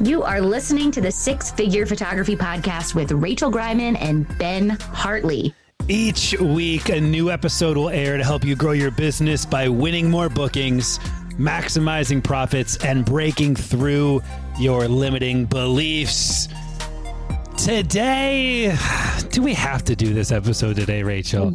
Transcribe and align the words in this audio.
You 0.00 0.22
are 0.22 0.40
listening 0.40 0.90
to 0.92 1.00
the 1.00 1.12
Six 1.12 1.52
Figure 1.52 1.86
Photography 1.86 2.34
Podcast 2.34 2.94
with 2.94 3.12
Rachel 3.12 3.52
Greiman 3.52 3.96
and 4.00 4.26
Ben 4.38 4.70
Hartley. 4.70 5.54
Each 5.86 6.34
week, 6.40 6.88
a 6.88 7.00
new 7.00 7.30
episode 7.30 7.76
will 7.76 7.90
air 7.90 8.16
to 8.16 8.24
help 8.24 8.42
you 8.44 8.56
grow 8.56 8.72
your 8.72 8.90
business 8.90 9.44
by 9.44 9.68
winning 9.68 10.10
more 10.10 10.28
bookings, 10.28 10.98
maximizing 11.38 12.22
profits, 12.24 12.76
and 12.84 13.04
breaking 13.04 13.54
through 13.54 14.22
your 14.58 14.88
limiting 14.88 15.44
beliefs. 15.44 16.48
Today, 17.56 18.76
do 19.30 19.40
we 19.42 19.54
have 19.54 19.84
to 19.84 19.94
do 19.94 20.12
this 20.12 20.32
episode 20.32 20.74
today, 20.76 21.02
Rachel? 21.02 21.52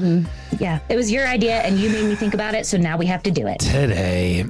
Yeah, 0.57 0.79
it 0.89 0.95
was 0.95 1.11
your 1.11 1.27
idea 1.27 1.55
and 1.61 1.77
you 1.77 1.89
made 1.89 2.05
me 2.07 2.15
think 2.15 2.33
about 2.33 2.53
it, 2.53 2.65
so 2.65 2.77
now 2.77 2.97
we 2.97 3.05
have 3.07 3.21
to 3.23 3.31
do 3.31 3.45
it. 3.47 3.59
Today. 3.59 4.45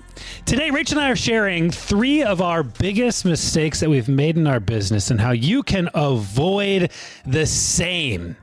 Today, 0.46 0.70
Rachel 0.70 1.00
and 1.00 1.08
I 1.08 1.12
are 1.12 1.16
sharing 1.16 1.72
three 1.72 2.22
of 2.22 2.42
our 2.42 2.62
biggest 2.64 3.26
mistakes 3.26 3.80
that 3.80 3.90
we've 3.90 4.08
made 4.08 4.38
in 4.38 4.46
our 4.46 4.60
business 4.60 5.10
and 5.10 5.20
how 5.20 5.32
you 5.32 5.64
can 5.64 5.90
avoid 5.96 6.92
the 7.26 7.46
same. 7.48 8.36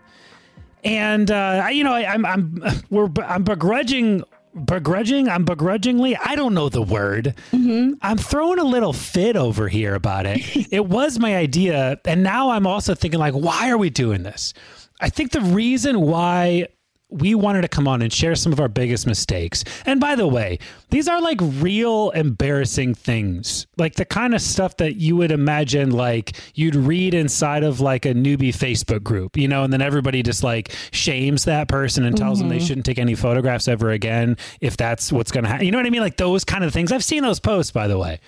And 0.83 1.31
uh, 1.31 1.63
I- 1.65 1.71
you 1.71 1.85
know, 1.85 1.93
I, 1.95 2.13
I'm 2.13 2.27
I'm 2.27 2.63
we're 2.91 3.09
I'm 3.25 3.45
begrudging 3.45 4.25
begrudging 4.55 5.29
I'm 5.29 5.45
begrudgingly 5.45 6.17
I 6.17 6.37
don't 6.37 6.55
know 6.55 6.69
the 6.69 6.83
word. 6.83 7.35
Mm-hmm. 7.53 7.95
I'm 8.03 8.19
throwing 8.19 8.59
a 8.59 8.65
little 8.65 8.93
fit 8.93 9.37
over 9.37 9.69
here 9.69 9.95
about 9.95 10.27
it. 10.27 10.41
it 10.73 10.87
was 10.87 11.19
my 11.19 11.37
idea, 11.37 12.01
and 12.05 12.23
now 12.23 12.51
I'm 12.51 12.67
also 12.67 12.95
thinking 12.95 13.21
like, 13.21 13.35
why 13.35 13.71
are 13.71 13.79
we 13.79 13.91
doing 13.91 14.23
this? 14.23 14.55
I 15.01 15.11
think 15.11 15.33
the 15.33 15.41
reason 15.41 16.01
why 16.01 16.69
we 17.15 17.35
wanted 17.35 17.63
to 17.63 17.69
come 17.69 17.87
on 17.87 18.03
and 18.03 18.13
share 18.13 18.35
some 18.35 18.53
of 18.53 18.59
our 18.59 18.69
biggest 18.69 19.07
mistakes. 19.07 19.63
And 19.87 20.01
by 20.01 20.17
the 20.17 20.27
way, 20.27 20.59
these 20.91 21.07
are 21.07 21.21
like 21.21 21.39
real 21.41 22.11
embarrassing 22.11 22.95
things, 22.95 23.69
like 23.77 23.95
the 23.95 24.05
kind 24.05 24.35
of 24.35 24.41
stuff 24.41 24.79
that 24.79 24.97
you 24.97 25.15
would 25.17 25.31
imagine 25.31 25.93
like 25.93 26.37
you'd 26.55 26.75
read 26.75 27.15
inside 27.15 27.63
of 27.63 27.81
like 27.81 28.05
a 28.05 28.15
newbie 28.15 28.49
Facebook 28.49 29.05
group, 29.05 29.37
you 29.37 29.47
know, 29.47 29.63
and 29.63 29.73
then 29.73 29.81
everybody 29.81 30.25
just 30.25 30.43
like 30.43 30.73
shames 30.91 31.45
that 31.45 31.69
person 31.69 32.05
and 32.05 32.17
tells 32.17 32.41
them 32.41 32.49
they 32.49 32.59
shouldn't 32.59 32.85
take 32.85 32.99
any 32.99 33.15
photographs 33.15 33.69
ever 33.69 33.91
again 33.91 34.37
if 34.61 34.77
that's 34.77 35.13
what's 35.13 35.31
going 35.31 35.45
to 35.45 35.51
happen. 35.51 35.67
You 35.67 35.73
know 35.73 35.79
what 35.79 35.87
I 35.87 35.91
mean? 35.91 36.03
Like 36.03 36.17
those 36.17 36.45
kind 36.45 36.65
of 36.65 36.73
things. 36.73 36.91
I've 36.91 37.05
seen 37.05 37.23
those 37.23 37.39
posts, 37.39 37.71
by 37.71 37.87
the 37.87 37.97
way. 37.97 38.19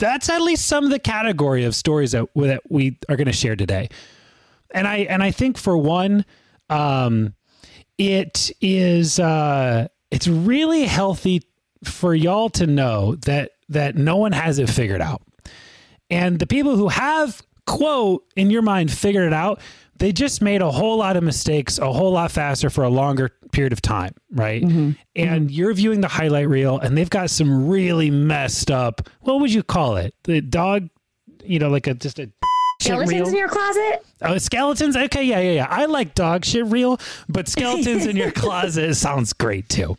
That's 0.00 0.28
at 0.28 0.42
least 0.42 0.66
some 0.66 0.84
of 0.84 0.90
the 0.90 0.98
category 0.98 1.62
of 1.64 1.76
stories 1.76 2.10
that, 2.10 2.26
that 2.34 2.62
we 2.68 2.98
are 3.08 3.14
going 3.14 3.26
to 3.26 3.32
share 3.32 3.54
today. 3.54 3.90
And 4.72 4.88
I 4.88 4.98
and 5.00 5.22
I 5.22 5.30
think 5.30 5.56
for 5.56 5.76
one, 5.76 6.24
um, 6.68 7.34
it 7.98 8.50
is 8.60 9.18
uh 9.18 9.88
it's 10.10 10.28
really 10.28 10.84
healthy 10.84 11.42
for 11.84 12.14
y'all 12.14 12.50
to 12.50 12.66
know 12.66 13.16
that 13.16 13.52
that 13.68 13.96
no 13.96 14.16
one 14.16 14.32
has 14.32 14.58
it 14.58 14.68
figured 14.68 15.00
out. 15.00 15.22
And 16.10 16.38
the 16.38 16.46
people 16.46 16.76
who 16.76 16.88
have 16.88 17.40
quote 17.66 18.24
in 18.36 18.50
your 18.50 18.62
mind 18.62 18.90
figured 18.90 19.24
it 19.26 19.32
out 19.32 19.60
they 19.98 20.10
just 20.10 20.42
made 20.42 20.60
a 20.62 20.70
whole 20.70 20.96
lot 20.98 21.16
of 21.16 21.22
mistakes 21.22 21.78
a 21.78 21.92
whole 21.92 22.10
lot 22.10 22.32
faster 22.32 22.68
for 22.68 22.82
a 22.82 22.88
longer 22.88 23.30
period 23.52 23.72
of 23.72 23.80
time 23.80 24.12
right? 24.32 24.62
And 25.14 25.48
you're 25.48 25.72
viewing 25.72 26.00
the 26.00 26.08
highlight 26.08 26.48
reel 26.48 26.80
and 26.80 26.98
they've 26.98 27.08
got 27.08 27.30
some 27.30 27.68
really 27.68 28.10
messed 28.10 28.68
up 28.70 29.08
what 29.20 29.40
would 29.40 29.52
you 29.54 29.62
call 29.62 29.96
it? 29.96 30.12
The 30.24 30.40
dog 30.40 30.88
you 31.44 31.60
know 31.60 31.70
like 31.70 31.86
a 31.86 31.94
just 31.94 32.18
a? 32.18 32.28
Skeletons 32.82 33.28
in 33.28 33.36
your 33.36 33.48
closet? 33.48 34.04
Oh, 34.24 34.38
skeletons. 34.38 34.96
Okay, 34.96 35.24
yeah, 35.24 35.40
yeah, 35.40 35.52
yeah. 35.52 35.66
I 35.68 35.86
like 35.86 36.14
dog 36.14 36.44
shit 36.44 36.64
real, 36.66 37.00
but 37.28 37.48
skeletons 37.48 38.06
in 38.06 38.16
your 38.16 38.30
closet 38.42 38.94
sounds 38.94 39.32
great 39.32 39.68
too. 39.68 39.96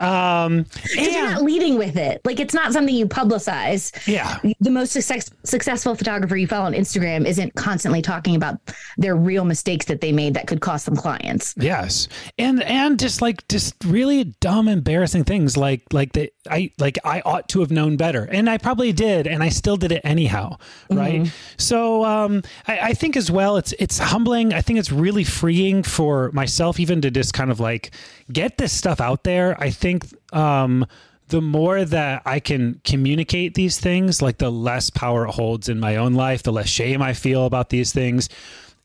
Um, 0.00 0.66
Because 0.82 1.14
you're 1.14 1.30
not 1.30 1.42
leading 1.42 1.76
with 1.78 1.96
it. 1.96 2.20
Like 2.24 2.38
it's 2.40 2.54
not 2.54 2.72
something 2.72 2.94
you 2.94 3.06
publicize. 3.06 3.90
yeah, 4.06 4.38
The 4.60 4.70
most 4.70 4.92
success, 4.92 5.30
successful 5.44 5.94
photographer 5.94 6.36
you 6.36 6.46
follow 6.46 6.66
on 6.66 6.74
Instagram 6.74 7.26
isn't 7.26 7.54
constantly 7.54 8.02
talking 8.02 8.36
about 8.36 8.60
their 8.98 9.16
real 9.16 9.44
mistakes 9.44 9.86
that 9.86 10.00
they 10.00 10.12
made 10.12 10.34
that 10.34 10.46
could 10.46 10.60
cost 10.60 10.84
them 10.86 10.96
clients. 10.96 11.54
yes, 11.58 12.08
and 12.38 12.62
and 12.62 12.98
just 13.00 13.20
like 13.22 13.46
just 13.48 13.74
really 13.84 14.24
dumb, 14.40 14.68
embarrassing 14.68 15.24
things 15.24 15.56
like 15.56 15.82
like 15.92 16.12
that. 16.12 16.32
I 16.48 16.70
like 16.78 16.98
I 17.04 17.20
ought 17.24 17.48
to 17.50 17.60
have 17.60 17.70
known 17.72 17.96
better, 17.96 18.24
and 18.30 18.48
I 18.48 18.58
probably 18.58 18.92
did, 18.92 19.26
and 19.26 19.42
I 19.42 19.48
still 19.48 19.76
did 19.76 19.90
it 19.92 20.00
anyhow, 20.04 20.56
right? 20.90 21.30
So 21.56 22.04
um, 22.24 22.42
I, 22.66 22.78
I 22.78 22.94
think 22.94 23.16
as 23.16 23.30
well, 23.30 23.56
it's 23.56 23.72
it's 23.78 23.98
humbling. 23.98 24.52
I 24.52 24.60
think 24.60 24.78
it's 24.78 24.92
really 24.92 25.24
freeing 25.24 25.82
for 25.82 26.30
myself, 26.32 26.80
even 26.80 27.00
to 27.02 27.10
just 27.10 27.34
kind 27.34 27.50
of 27.50 27.60
like 27.60 27.90
get 28.32 28.58
this 28.58 28.72
stuff 28.72 29.00
out 29.00 29.24
there. 29.24 29.60
I 29.60 29.70
think. 29.70 30.06
Um, 30.32 30.86
the 31.28 31.42
more 31.42 31.84
that 31.84 32.22
I 32.24 32.38
can 32.38 32.80
communicate 32.84 33.54
these 33.54 33.80
things, 33.80 34.22
like 34.22 34.38
the 34.38 34.48
less 34.48 34.90
power 34.90 35.26
it 35.26 35.32
holds 35.32 35.68
in 35.68 35.80
my 35.80 35.96
own 35.96 36.14
life, 36.14 36.44
the 36.44 36.52
less 36.52 36.68
shame 36.68 37.02
I 37.02 37.14
feel 37.14 37.46
about 37.46 37.70
these 37.70 37.92
things. 37.92 38.28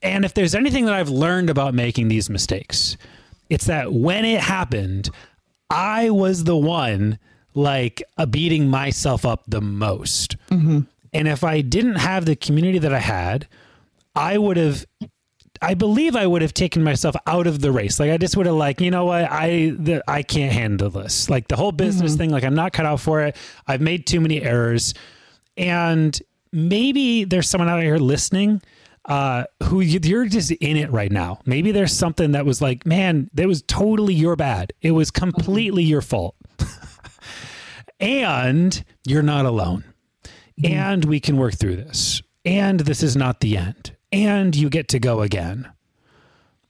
And 0.01 0.25
if 0.25 0.33
there's 0.33 0.55
anything 0.55 0.85
that 0.85 0.95
I've 0.95 1.09
learned 1.09 1.51
about 1.51 1.75
making 1.75 2.07
these 2.07 2.31
mistakes, 2.31 2.97
it's 3.51 3.65
that 3.65 3.93
when 3.93 4.25
it 4.25 4.41
happened, 4.41 5.11
I 5.69 6.09
was 6.09 6.45
the 6.45 6.57
one 6.57 7.19
like 7.53 8.01
uh, 8.17 8.25
beating 8.25 8.69
myself 8.69 9.25
up 9.25 9.43
the 9.47 9.61
most. 9.61 10.35
And 11.13 11.27
if 11.27 11.43
I 11.43 11.61
didn't 11.61 11.95
have 11.95 12.25
the 12.25 12.35
community 12.35 12.79
that 12.79 12.93
I 12.93 12.99
had, 12.99 13.47
I 14.15 14.37
would 14.37 14.57
have 14.57 14.85
I 15.63 15.75
believe 15.75 16.15
I 16.15 16.25
would 16.25 16.41
have 16.41 16.55
taken 16.55 16.83
myself 16.83 17.15
out 17.27 17.45
of 17.45 17.59
the 17.61 17.71
race. 17.71 17.99
Like 17.99 18.09
I 18.09 18.17
just 18.17 18.35
would 18.35 18.47
have 18.47 18.55
like, 18.55 18.81
you 18.81 18.89
know 18.89 19.05
what, 19.05 19.29
I 19.31 19.73
the, 19.77 20.03
I 20.07 20.23
can't 20.23 20.51
handle 20.51 20.89
this. 20.89 21.29
Like 21.29 21.47
the 21.49 21.55
whole 21.55 21.71
business 21.71 22.15
thing, 22.15 22.31
like 22.31 22.43
I'm 22.43 22.55
not 22.55 22.73
cut 22.73 22.85
out 22.87 22.99
for 22.99 23.21
it. 23.21 23.35
I've 23.67 23.81
made 23.81 24.07
too 24.07 24.21
many 24.21 24.41
errors, 24.41 24.95
and 25.57 26.19
maybe 26.51 27.25
there's 27.25 27.47
someone 27.47 27.69
out 27.69 27.83
here 27.83 27.97
listening 27.97 28.61
uh, 29.05 29.43
who 29.63 29.81
you- 29.81 29.99
you're 30.01 30.25
just 30.25 30.49
in 30.51 30.77
it 30.77 30.91
right 30.91 31.11
now. 31.11 31.39
Maybe 31.45 31.71
there's 31.71 31.93
something 31.93 32.31
that 32.31 32.45
was 32.45 32.59
like, 32.61 32.85
man, 32.85 33.29
that 33.33 33.47
was 33.47 33.61
totally 33.63 34.13
your 34.15 34.35
bad. 34.35 34.73
It 34.81 34.91
was 34.91 35.11
completely 35.11 35.83
your 35.83 36.01
fault, 36.01 36.35
and 37.99 38.83
you're 39.05 39.21
not 39.23 39.45
alone 39.45 39.83
and 40.63 41.05
we 41.05 41.19
can 41.19 41.37
work 41.37 41.55
through 41.55 41.77
this. 41.77 42.21
And 42.45 42.79
this 42.79 43.03
is 43.03 43.15
not 43.15 43.39
the 43.39 43.57
end. 43.57 43.95
And 44.11 44.55
you 44.55 44.69
get 44.69 44.87
to 44.89 44.99
go 44.99 45.21
again. 45.21 45.71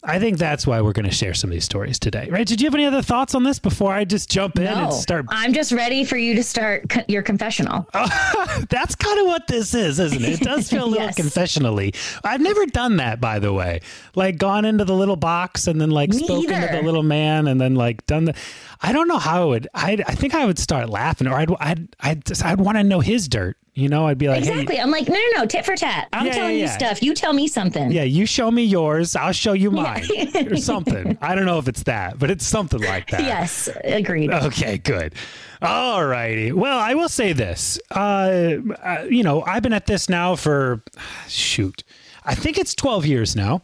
I 0.04 0.18
think 0.18 0.39
that's 0.39 0.66
why 0.66 0.81
we're 0.81 0.94
going 0.94 1.06
to 1.06 1.12
share 1.16 1.36
some 1.36 1.51
of 1.51 1.54
these 1.54 1.63
stories 1.63 2.00
today, 2.00 2.28
right? 2.31 2.48
Did 2.48 2.60
you 2.60 2.66
have 2.66 2.74
any 2.74 2.86
other 2.86 3.04
thoughts 3.04 3.36
on 3.36 3.44
this 3.44 3.60
before 3.60 3.94
I 3.94 4.04
just 4.04 4.31
jump 4.31 4.57
in 4.57 4.66
and 4.66 4.92
start? 4.92 5.28
I'm 5.30 5.54
just 5.54 5.72
ready 5.72 6.04
for 6.06 6.18
you 6.18 6.33
to 6.33 6.42
start 6.44 6.89
co- 6.89 7.04
your 7.07 7.22
confessional. 7.22 7.88
That's 7.94 8.95
kind 8.95 9.19
of 9.19 9.28
what 9.28 9.45
this 9.45 9.75
is, 9.75 10.00
isn't 10.00 10.24
it? 10.24 10.42
It 10.42 10.44
does 10.44 10.68
feel 10.72 10.86
a 10.86 10.88
little 10.88 11.06
Yes. 11.06 11.19
confessionally. 11.19 11.95
I've 12.24 12.42
never 12.42 12.66
done 12.66 12.98
that, 12.98 13.22
by 13.22 13.38
the 13.38 13.54
way. 13.54 13.81
Like 14.16 14.39
gone 14.39 14.66
into 14.66 14.86
the 14.86 14.95
little 14.95 15.18
box 15.18 15.68
and 15.68 15.80
then 15.80 15.92
like 15.92 16.10
Me 16.10 16.18
spoken 16.24 16.50
to 16.62 16.68
the 16.72 16.81
little 16.81 17.04
man 17.04 17.48
and 17.48 17.62
then 17.62 17.75
like 17.75 18.04
done 18.07 18.25
the. 18.25 18.36
I 18.81 18.94
don't 18.94 19.07
know 19.07 19.19
how 19.19 19.44
I 19.44 19.45
would. 19.45 19.68
I 19.75 19.98
I 20.07 20.16
think 20.16 20.34
I 20.34 20.45
would 20.48 20.57
start 20.57 20.89
laughing 20.89 21.27
or 21.27 21.36
I'd 21.36 21.51
I'd 21.60 21.95
I'd, 22.00 22.25
just, 22.25 22.44
I'd 22.44 22.60
want 22.60 22.80
to 22.80 22.84
know 22.84 23.01
his 23.01 23.27
dirt. 23.27 23.56
You 23.74 23.88
know, 23.88 24.06
I'd 24.08 24.18
be 24.18 24.28
like, 24.28 24.40
exactly. 24.40 24.76
hey, 24.76 24.82
I'm 24.82 24.92
like, 24.92 25.08
no, 25.08 25.14
no, 25.16 25.40
no, 25.42 25.46
tit 25.46 25.64
for 25.66 25.78
tat. 25.78 26.10
I'm 26.12 26.26
Yeah, 26.26 26.34
telling 26.34 26.52
yeah, 26.52 26.58
you 26.58 26.64
yeah. 26.66 26.78
stuff. 26.78 27.02
You 27.02 27.14
tell 27.14 27.32
me 27.32 27.48
something. 27.48 27.90
yeah, 27.90 28.04
you 28.04 28.26
show 28.26 28.52
me 28.52 28.64
yours, 28.64 29.16
I'll 29.16 29.32
show 29.32 29.54
you 29.54 29.72
mine, 29.72 30.04
or 30.52 30.58
something. 30.58 31.18
I 31.22 31.36
don't 31.36 31.46
know 31.46 31.58
if 31.58 31.70
it's 31.70 31.84
that, 31.84 32.20
but 32.20 32.30
it's 32.30 32.46
something 32.46 32.82
like 32.82 33.10
that. 33.12 33.22
Yes, 33.22 33.70
agreed. 33.86 34.30
Okay, 34.30 34.78
good. 34.78 35.16
All 35.62 36.06
righty. 36.06 36.52
Well, 36.52 36.78
I 36.78 36.96
will 36.96 37.08
say 37.08 37.32
this. 37.32 37.80
Uh, 37.90 38.58
uh, 38.84 39.06
you 39.10 39.24
know, 39.24 39.42
I've 39.44 39.64
been 39.64 39.74
at 39.74 39.86
this 39.86 40.10
now 40.10 40.36
for, 40.36 40.84
shoot, 41.30 41.84
I 42.26 42.36
think 42.36 42.58
it's 42.58 42.76
12 42.76 43.06
years 43.06 43.36
now. 43.38 43.62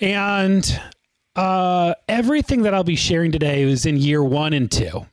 And 0.00 0.80
uh, 1.34 1.94
everything 2.08 2.62
that 2.62 2.72
I'll 2.74 2.84
be 2.84 2.94
sharing 2.96 3.32
today 3.32 3.62
is 3.62 3.84
in 3.84 3.96
year 3.96 4.22
one 4.22 4.52
and 4.52 4.70
two. 4.70 5.06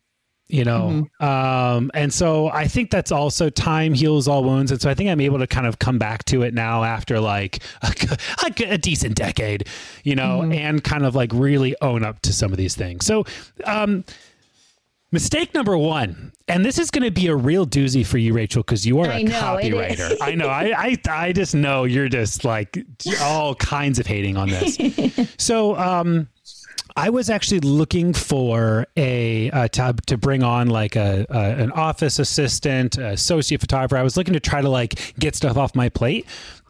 You 0.52 0.66
know, 0.66 1.08
um, 1.22 1.92
and 1.94 2.14
so 2.14 2.50
I 2.50 2.68
think 2.68 2.92
that's 2.92 3.12
also 3.12 3.50
time 3.50 3.94
heals 3.94 4.28
all 4.28 4.44
wounds, 4.44 4.70
and 4.72 4.82
so 4.82 4.90
I 4.90 4.94
think 4.94 5.10
I'm 5.10 5.22
able 5.22 5.40
to 5.40 5.48
kind 5.48 5.66
of 5.66 5.80
come 5.80 5.98
back 5.98 6.26
to 6.26 6.42
it 6.44 6.54
now 6.54 6.84
after 6.84 7.22
like 7.22 7.64
a, 7.82 8.18
a, 8.46 8.74
a 8.74 8.78
decent 8.78 9.16
decade, 9.16 9.68
you 10.04 10.16
know, 10.16 10.42
and 10.42 10.84
kind 10.84 11.06
of 11.06 11.16
like 11.16 11.32
really 11.34 11.76
own 11.82 12.04
up 12.04 12.22
to 12.24 12.34
some 12.34 12.52
of 12.52 12.58
these 12.58 12.76
things. 12.76 13.06
So, 13.06 13.24
um, 13.64 14.04
Mistake 15.14 15.54
number 15.54 15.78
one, 15.78 16.32
and 16.48 16.64
this 16.64 16.80
is 16.80 16.90
going 16.90 17.04
to 17.04 17.12
be 17.12 17.28
a 17.28 17.36
real 17.36 17.68
doozy 17.68 18.06
for 18.06 18.18
you, 18.18 18.34
Rachel, 18.34 18.64
because 18.64 18.86
you 18.86 19.02
are 19.02 19.08
a 19.08 19.16
I 19.16 19.22
know, 19.24 19.34
copywriter. 19.42 20.16
I 20.22 20.36
know. 20.36 20.48
I, 20.48 20.74
I 20.74 20.98
I 21.10 21.34
just 21.34 21.54
know 21.54 21.84
you're 21.84 22.08
just 22.08 22.46
like 22.46 22.78
all 23.20 23.54
kinds 23.56 24.00
of 24.00 24.08
hating 24.08 24.38
on 24.38 24.48
this. 24.48 24.78
so, 25.38 25.76
um, 25.76 26.30
I 26.96 27.10
was 27.10 27.30
actually 27.30 27.62
looking 27.62 28.14
for 28.14 28.86
a, 28.98 29.50
uh 29.52 29.68
to 29.70 29.96
to 30.08 30.18
bring 30.18 30.44
on 30.44 30.68
like 30.70 30.96
a, 30.96 31.26
a 31.30 31.64
an 31.64 31.72
office 31.72 32.20
assistant, 32.20 32.98
associate 32.98 33.62
photographer. 33.62 33.98
I 33.98 34.04
was 34.04 34.18
looking 34.18 34.34
to 34.34 34.40
try 34.40 34.62
to 34.62 34.70
like 34.70 35.14
get 35.18 35.36
stuff 35.36 35.58
off 35.58 35.76
my 35.76 35.90
plate. 35.90 36.26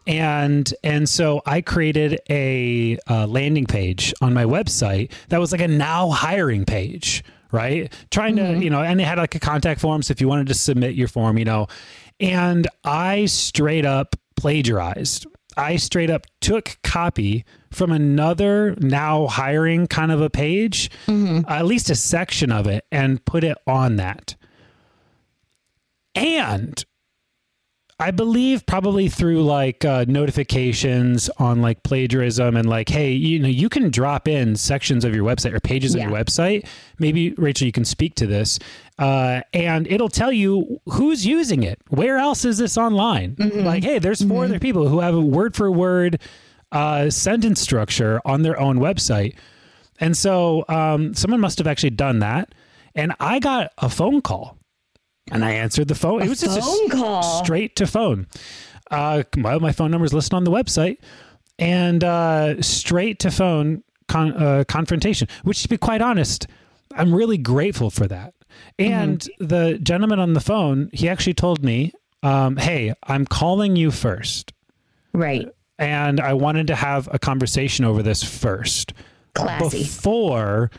And 0.07 0.71
and 0.83 1.07
so 1.07 1.42
I 1.45 1.62
created 1.62 2.19
a, 2.30 2.98
uh 3.09 3.27
landing 3.27 3.65
page 3.65 4.13
on 4.21 4.33
my 4.33 4.45
website 4.45 5.12
that 5.30 5.39
was 5.39 5.51
like 5.51 5.62
a 5.62 5.68
now 5.68 6.09
hiring 6.09 6.65
page, 6.65 7.24
right? 7.51 7.92
Trying 8.12 8.36
to 8.38 8.59
you 8.59 8.69
know, 8.69 8.81
and 8.81 9.01
it 9.01 9.06
had 9.06 9.18
like 9.18 9.36
a 9.36 9.39
contact 9.39 9.81
form. 9.81 10.01
So 10.03 10.12
if 10.12 10.21
you 10.21 10.27
wanted 10.27 10.48
to 10.48 10.53
submit 10.53 10.95
your 10.95 11.07
form, 11.07 11.38
you 11.38 11.45
know, 11.45 11.68
and 12.19 12.68
I 12.83 13.25
straight 13.25 13.86
up 13.86 14.15
plagiarized. 14.36 15.27
I 15.57 15.75
straight 15.75 16.09
up 16.09 16.25
took 16.39 16.77
copy 16.83 17.45
from 17.71 17.92
another 17.92 18.75
now 18.80 19.27
hiring 19.27 19.88
kind 19.88 20.12
of 20.12 20.21
a 20.21 20.30
page, 20.30 20.89
mm-hmm. 21.07 21.50
at 21.50 21.65
least 21.65 21.89
a 21.89 21.95
section 21.95 22.51
of 22.51 22.68
it, 22.68 22.86
and 22.92 23.24
put 23.25 23.44
it 23.44 23.57
on 23.68 23.98
that. 23.98 24.36
And 26.15 26.83
I 28.01 28.09
believe 28.12 28.65
probably 28.65 29.07
through 29.09 29.44
like 29.44 29.86
uh, 29.86 30.06
notifications 30.07 31.30
on 31.38 31.62
like 31.62 31.83
plagiarism 31.83 32.57
and 32.57 32.68
like, 32.68 32.89
hey, 32.89 33.12
you 33.12 33.38
know, 33.39 33.48
you 33.48 33.69
can 33.69 33.92
drop 33.92 34.27
in 34.27 34.56
sections 34.56 35.06
of 35.06 35.13
your 35.15 35.24
website 35.24 35.53
or 35.53 35.59
pages 35.59 35.94
Yeah. 35.95 36.06
of 36.06 36.09
your 36.09 36.19
website. 36.19 36.65
Maybe 36.98 37.31
Rachel, 37.38 37.68
you 37.68 37.71
can 37.71 37.86
speak 37.86 38.15
to 38.15 38.25
this, 38.27 38.57
uh, 38.98 39.42
and 39.53 39.86
it'll 39.88 40.09
tell 40.09 40.31
you 40.31 40.81
who's 40.86 41.25
using 41.27 41.62
it. 41.63 41.80
Where 41.89 42.18
else 42.18 42.44
is 42.44 42.57
this 42.57 42.77
online? 42.77 43.36
Like, 43.38 43.83
hey, 43.83 44.00
there's 44.00 44.24
4 44.24 44.45
other 44.45 44.59
people 44.59 44.88
who 44.88 45.00
have 45.00 45.13
a 45.13 45.21
word 45.21 45.56
for 45.56 45.71
word 45.71 46.19
uh, 46.71 47.09
sentence 47.12 47.62
structure 47.62 48.19
on 48.25 48.42
their 48.42 48.59
own 48.59 48.80
website, 48.80 49.36
and 50.00 50.18
so 50.18 50.65
um, 50.69 51.13
someone 51.13 51.39
must 51.39 51.59
have 51.59 51.68
actually 51.68 51.92
done 51.92 52.19
that. 52.19 52.53
And 52.95 53.13
I 53.19 53.39
got 53.39 53.71
a 53.77 53.89
phone 53.89 54.21
call 54.21 54.57
and 55.31 55.43
I 55.45 55.51
answered 55.51 55.87
the 55.87 55.95
phone. 55.95 56.21
it 56.21 56.29
was 56.29 56.41
just 56.41 56.57
a 56.57 56.61
phone 56.61 56.89
call? 56.89 57.43
straight 57.43 57.75
to 57.77 57.87
phone. 57.87 58.27
Uh, 58.89 59.23
my, 59.37 59.57
my 59.57 59.71
phone 59.71 59.89
number 59.91 60.05
is 60.05 60.13
listed 60.13 60.33
on 60.33 60.43
the 60.43 60.51
website, 60.51 60.97
and 61.57 62.03
uh, 62.03 62.61
straight 62.61 63.19
to 63.19 63.31
phone 63.31 63.83
con- 64.07 64.33
uh, 64.33 64.63
confrontation. 64.67 65.27
Which, 65.43 65.61
to 65.63 65.69
be 65.69 65.77
quite 65.77 66.01
honest, 66.01 66.47
I'm 66.95 67.13
really 67.15 67.37
grateful 67.37 67.89
for 67.89 68.07
that. 68.07 68.33
And 68.77 69.25
the 69.39 69.79
gentleman 69.81 70.19
on 70.19 70.33
the 70.33 70.41
phone, 70.41 70.89
he 70.91 71.07
actually 71.07 71.35
told 71.35 71.63
me, 71.63 71.93
um, 72.21 72.57
"Hey, 72.57 72.93
I'm 73.03 73.25
calling 73.25 73.75
you 73.77 73.91
first, 73.91 74.51
Right. 75.13 75.47
and 75.79 76.19
I 76.19 76.33
wanted 76.33 76.67
to 76.67 76.75
have 76.75 77.07
a 77.13 77.17
conversation 77.17 77.85
over 77.85 78.03
this 78.03 78.21
first 78.23 78.93
Classy. 79.33 79.79
before 79.79 80.69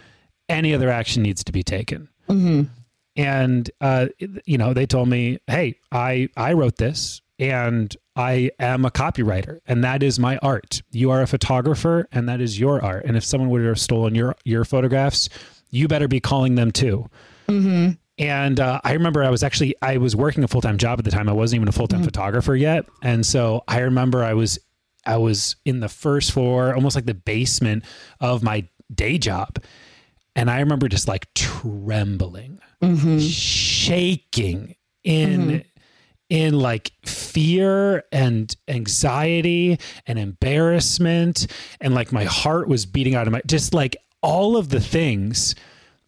any 0.51 0.75
other 0.75 0.91
action 0.91 1.23
needs 1.23 1.43
to 1.45 1.53
be 1.53 1.63
taken." 1.63 2.09
Mm-hmm. 2.29 2.65
And 3.17 3.71
uh, 3.81 4.07
you 4.45 4.59
know 4.59 4.73
they 4.73 4.87
told 4.87 5.09
me 5.09 5.39
hey 5.47 5.79
i 5.91 6.29
i 6.37 6.53
wrote 6.53 6.77
this 6.77 7.21
and 7.39 7.97
i 8.17 8.51
am 8.59 8.85
a 8.85 8.91
copywriter 8.91 9.59
and 9.67 9.85
that 9.85 10.03
is 10.03 10.19
my 10.19 10.37
art. 10.39 10.83
You 10.91 11.11
are 11.11 11.23
a 11.23 11.27
photographer 11.27 12.09
and 12.13 12.29
that 12.29 12.41
is 12.41 12.59
your 12.59 12.83
art. 12.85 13.05
And 13.05 13.17
if 13.17 13.25
someone 13.25 13.51
would 13.51 13.65
have 13.65 13.81
stolen 13.81 14.15
your 14.15 14.35
your 14.45 14.65
photographs 14.65 15.29
you 15.71 15.89
better 15.89 16.07
be 16.09 16.21
calling 16.21 16.55
them 16.55 16.71
too. 16.71 17.09
And 18.19 18.61
uh, 18.61 18.81
i 18.85 18.93
remember 18.93 19.25
i 19.25 19.31
was 19.31 19.43
actually 19.43 19.75
i 19.83 19.97
was 19.97 20.15
working 20.15 20.45
a 20.45 20.49
full-time 20.49 20.79
job 20.79 20.99
at 20.99 21.05
the 21.05 21.11
time. 21.11 21.29
I 21.29 21.33
wasn't 21.33 21.57
even 21.57 21.69
a 21.69 21.73
full-time 21.73 22.03
photographer 22.05 22.55
yet. 22.55 22.87
And 23.03 23.25
so 23.27 23.63
i 23.67 23.81
remember 23.81 24.23
i 24.23 24.35
was 24.35 24.59
i 25.07 25.17
was 25.17 25.57
in 25.65 25.81
the 25.81 25.89
first 25.89 26.33
floor 26.33 26.75
almost 26.75 26.95
like 26.95 27.07
the 27.07 27.15
basement 27.15 27.85
of 28.21 28.43
my 28.43 28.69
day 28.95 29.19
job. 29.19 29.59
And 30.37 30.51
i 30.51 30.61
remember 30.61 30.89
just 30.89 31.09
like 31.09 31.33
trembling 31.35 32.61
Mm-hmm. 32.83 33.19
shaking 33.21 34.75
in 35.05 35.41
mm-hmm. 35.41 35.59
in 36.29 36.59
like 36.59 36.93
fear 37.07 38.03
and 38.11 38.55
anxiety 38.67 39.79
and 40.07 40.19
embarrassment. 40.19 41.47
And 41.81 41.95
like 41.95 42.13
my 42.13 42.25
heart 42.25 42.67
was 42.67 42.85
beating 42.87 43.15
out 43.15 43.27
of 43.29 43.33
my 43.33 43.43
just 43.47 43.73
like 43.73 43.97
all 44.21 44.57
of 44.57 44.71
the 44.71 44.81
things 44.81 45.55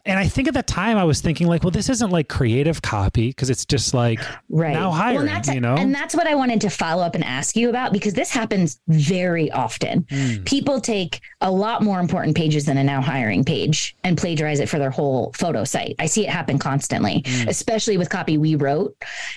and 0.07 0.19
i 0.19 0.27
think 0.27 0.49
at 0.49 0.55
that 0.55 0.67
time 0.67 0.97
i 0.97 1.05
was 1.05 1.21
thinking 1.21 1.47
like 1.47 1.63
well 1.65 1.71
this 1.71 1.89
isn't 1.89 2.11
like 2.11 2.29
creative 2.29 2.83
copy 2.83 3.29
because 3.29 3.51
it's 3.51 3.65
just 3.65 3.95
like 3.95 4.21
Right. 4.49 4.73
now 4.75 4.91
hiring 4.91 5.27
that's, 5.27 5.53
you 5.53 5.61
know 5.61 5.75
And 5.77 5.93
that's 5.95 6.15
what 6.15 6.27
I 6.29 6.35
wanted 6.37 6.61
to 6.63 6.71
follow 6.71 7.03
up 7.03 7.15
and 7.17 7.25
ask 7.25 7.57
you 7.57 7.69
about 7.71 7.93
because 7.93 8.15
this 8.15 8.31
happens 8.31 8.81
very 8.89 9.51
often. 9.51 10.07
Hmm. 10.09 10.45
People 10.45 10.81
take 10.81 11.21
a 11.41 11.51
lot 11.51 11.83
more 11.83 11.99
important 11.99 12.37
pages 12.37 12.65
than 12.67 12.77
a 12.79 12.85
now 12.85 13.01
hiring 13.01 13.45
page 13.45 13.97
and 14.05 14.17
plagiarize 14.17 14.61
it 14.61 14.69
for 14.69 14.79
their 14.79 14.91
whole 14.91 15.33
photo 15.35 15.65
site. 15.65 15.97
I 15.99 16.07
see 16.07 16.25
it 16.25 16.31
happen 16.31 16.59
constantly, 16.59 17.25
Hmm. 17.27 17.49
especially 17.49 17.97
with 17.99 18.11
copy 18.11 18.39
we 18.39 18.55
wrote. 18.55 18.95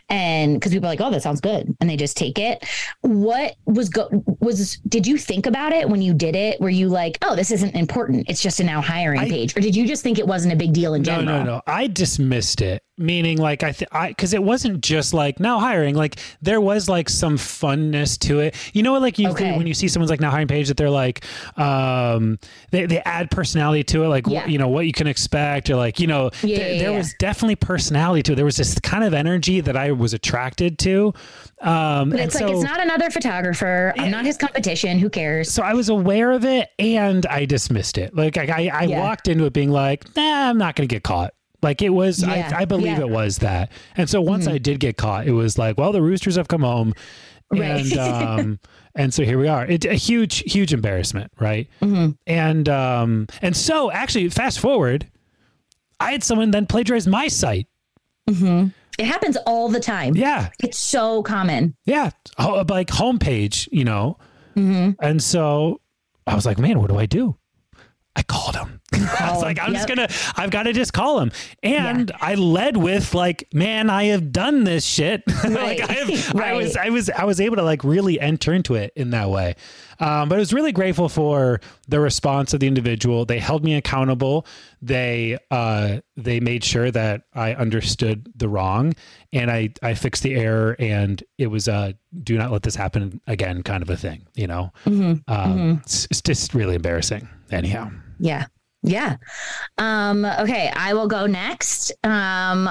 And 0.10 0.54
because 0.56 0.72
people 0.72 0.88
are 0.88 0.92
like, 0.92 1.02
oh, 1.02 1.10
that 1.10 1.24
sounds 1.24 1.42
good. 1.42 1.76
And 1.82 1.90
they 1.90 1.98
just 1.98 2.16
take 2.18 2.38
it. 2.38 2.64
What 3.02 3.56
was 3.66 3.90
go 3.90 4.10
was 4.40 4.78
did 4.88 5.08
you 5.08 5.18
think 5.18 5.46
about 5.48 5.72
it 5.74 5.90
when 5.90 6.02
you 6.02 6.14
did 6.14 6.36
it? 6.36 6.60
Were 6.62 6.70
you 6.70 6.90
like, 6.90 7.18
oh, 7.24 7.36
this 7.36 7.50
isn't 7.52 7.76
important. 7.76 8.30
It's 8.30 8.42
just 8.42 8.60
a 8.60 8.64
now 8.64 8.82
hiring 8.82 9.22
I- 9.22 9.30
page. 9.30 9.58
Or 9.58 9.62
did 9.62 9.76
you 9.76 9.88
just 9.88 10.04
think 10.04 10.20
it 10.20 10.28
wasn't 10.28 10.54
a 10.54 10.57
big 10.58 10.74
deal 10.74 10.94
in 10.94 11.04
general? 11.04 11.26
no, 11.26 11.40
no. 11.40 11.46
No. 11.56 11.62
I 11.68 11.88
dismissed 11.88 12.62
it. 12.62 12.84
Meaning, 13.00 13.38
like 13.38 13.62
I, 13.62 13.74
th- 13.74 13.90
I, 13.92 14.08
because 14.08 14.34
it 14.34 14.42
wasn't 14.42 14.82
just 14.82 15.14
like 15.14 15.40
now 15.40 15.60
hiring. 15.60 15.94
Like 15.94 16.20
there 16.42 16.60
was 16.60 16.90
like 16.90 17.10
some 17.10 17.38
funness 17.38 18.18
to 18.22 18.40
it. 18.40 18.56
You 18.74 18.82
know, 18.82 18.98
like 18.98 19.20
you 19.20 19.30
Okay. 19.30 19.56
when 19.56 19.68
you 19.68 19.76
see 19.76 19.88
someone's 19.88 20.10
like 20.10 20.20
now 20.20 20.32
hiring 20.32 20.48
page 20.48 20.68
that 20.70 20.78
they're 20.78 20.90
like, 20.90 21.24
um, 21.58 22.40
they 22.72 22.88
they 22.88 23.00
add 23.02 23.30
personality 23.30 23.84
to 23.84 24.04
it, 24.04 24.08
like 24.08 24.26
Yeah. 24.26 24.42
what, 24.42 24.50
you 24.50 24.58
know 24.58 24.68
what 24.68 24.88
you 24.88 24.94
can 24.94 25.06
expect, 25.06 25.70
or 25.70 25.76
like 25.76 26.00
you 26.00 26.08
know, 26.08 26.32
Yeah, 26.42 26.58
there, 26.58 26.74
yeah, 26.74 26.80
there 26.80 26.92
yeah. 26.92 26.98
was 26.98 27.14
definitely 27.20 27.56
personality 27.58 28.24
to 28.24 28.32
it. 28.34 28.36
There 28.36 28.46
was 28.46 28.58
this 28.58 28.80
kind 28.80 29.04
of 29.04 29.14
energy 29.14 29.62
that 29.62 29.78
I 29.78 29.92
was 29.92 30.14
attracted 30.14 30.80
to. 30.80 31.14
Um, 31.62 32.12
But 32.12 32.20
it's 32.20 32.36
like 32.36 32.44
so, 32.44 32.52
it's 32.54 32.64
not 32.64 32.80
another 32.82 33.10
photographer. 33.10 33.94
I'm 33.98 34.12
not 34.12 34.26
his 34.26 34.38
competition. 34.38 35.00
Who 35.00 35.10
cares? 35.10 35.52
so 35.52 35.64
I 35.64 35.74
was 35.74 35.90
aware 35.90 36.32
of 36.32 36.46
it 36.46 36.70
and 36.78 37.26
I 37.26 37.46
dismissed 37.46 37.98
it. 37.98 38.16
Like 38.16 38.38
I, 38.38 38.44
I, 38.46 38.72
I 38.74 38.84
Yeah. 38.84 39.00
walked 39.00 39.28
into 39.28 39.46
it 39.46 39.54
being 39.54 39.72
like, 39.72 40.06
nah, 40.16 40.50
I'm 40.50 40.58
not 40.58 40.76
going 40.76 40.88
to 40.88 40.94
get 40.96 41.04
caught. 41.04 41.34
Like 41.64 41.82
it 41.82 41.90
was, 41.90 42.22
Yeah. 42.22 42.52
I, 42.56 42.62
I 42.62 42.66
believe 42.66 42.86
Yeah. 42.86 42.94
Mm-hmm. 43.00 43.02
it 43.04 43.10
was 43.10 43.38
that. 43.40 43.72
And 43.96 44.08
so 44.08 44.22
once 44.22 44.48
I 44.48 44.60
did 44.60 44.80
get 44.80 44.98
caught, 44.98 45.26
it 45.28 45.32
was 45.32 45.58
like, 45.58 45.78
well, 45.80 45.92
the 45.92 46.02
roosters 46.02 46.36
have 46.36 46.48
come 46.48 46.62
home. 46.62 46.94
Right. 47.52 47.92
And, 47.92 47.98
um, 48.00 48.60
and 48.94 49.12
so 49.12 49.24
here 49.24 49.40
we 49.40 49.48
are. 49.48 49.66
It's 49.66 49.86
a 49.86 49.94
huge, 49.96 50.40
huge 50.52 50.74
embarrassment. 50.74 51.32
Right. 51.40 51.68
Mm-hmm. 51.82 52.12
And, 52.28 52.70
um, 52.70 53.28
and 53.42 53.58
so 53.58 53.90
actually 53.92 54.30
fast 54.30 54.60
forward, 54.60 55.10
I 56.00 56.12
had 56.12 56.24
someone 56.24 56.52
then 56.52 56.68
plagiarize 56.68 57.08
my 57.08 57.28
site. 57.28 57.66
It 58.98 59.06
happens 59.06 59.38
all 59.46 59.70
the 59.70 59.80
time. 59.80 60.16
Yeah. 60.16 60.50
It's 60.64 60.78
so 60.78 61.24
common. 61.24 61.76
Yeah. 61.86 62.12
Like 62.40 62.88
homepage, 62.88 63.68
you 63.72 63.84
know? 63.84 64.18
Mm-hmm. 64.56 64.92
And 65.00 65.22
so 65.22 65.82
I 66.26 66.36
was 66.36 66.46
like, 66.46 66.58
man, 66.58 66.80
what 66.80 66.90
do 66.90 66.98
I 66.98 67.06
do? 67.06 67.38
I 68.18 68.24
called 68.24 68.56
him. 68.56 68.82
I 68.94 69.30
was 69.32 69.44
like, 69.44 69.60
I'm 69.60 69.74
Yep. 69.74 69.76
just 69.76 69.88
gonna, 69.88 70.08
I've 70.36 70.50
got 70.50 70.64
to 70.64 70.74
just 70.74 70.92
call 70.92 71.20
him. 71.20 71.32
And 71.62 72.12
I 72.20 72.34
led 72.34 72.76
with 72.76 73.14
like, 73.14 73.48
man, 73.54 73.92
I 73.92 74.06
have 74.06 74.32
done 74.32 74.64
this 74.64 74.84
shit. 74.84 75.22
like 75.48 75.88
I, 75.88 75.94
have, 75.94 76.36
I 76.42 76.54
was, 76.54 76.76
I 76.76 76.90
was, 76.90 77.10
I 77.12 77.24
was 77.26 77.40
able 77.40 77.58
to 77.58 77.64
like 77.64 77.84
really 77.84 78.20
enter 78.20 78.54
into 78.54 78.74
it 78.74 78.92
in 78.96 79.12
that 79.12 79.30
way. 79.30 79.56
Um, 80.00 80.30
but 80.30 80.36
I 80.36 80.40
was 80.40 80.52
really 80.52 80.72
grateful 80.72 81.10
for 81.10 81.60
the 81.88 82.00
response 82.00 82.54
of 82.56 82.60
the 82.60 82.66
individual. 82.68 83.24
They 83.26 83.38
held 83.40 83.64
me 83.64 83.76
accountable. 83.76 84.48
They, 84.82 85.38
uh, 85.52 86.00
they 86.16 86.40
made 86.40 86.64
sure 86.64 86.90
that 86.90 87.24
I 87.36 87.54
understood 87.54 88.32
the 88.36 88.48
wrong, 88.50 88.94
and 89.34 89.50
I, 89.52 89.70
I 89.84 89.94
fixed 89.96 90.22
the 90.24 90.36
error. 90.36 90.76
And 90.80 91.24
it 91.38 91.48
was 91.48 91.68
a 91.68 91.96
do 92.24 92.38
not 92.38 92.52
let 92.52 92.64
this 92.64 92.76
happen 92.76 93.22
again 93.28 93.62
kind 93.64 93.82
of 93.84 93.90
a 93.92 93.98
thing. 93.98 94.26
You 94.36 94.48
know, 94.48 94.72
um, 95.28 95.82
It's, 95.84 96.08
it's 96.10 96.22
just 96.22 96.54
really 96.56 96.76
embarrassing. 96.76 97.28
Anyhow. 97.52 97.90
Yeah. 98.20 98.46
Yeah. 98.84 99.18
Um, 99.78 100.26
okay, 100.26 100.72
I 100.76 100.94
will 100.94 101.08
go 101.08 101.26
next. 101.26 101.92
Um, 102.04 102.70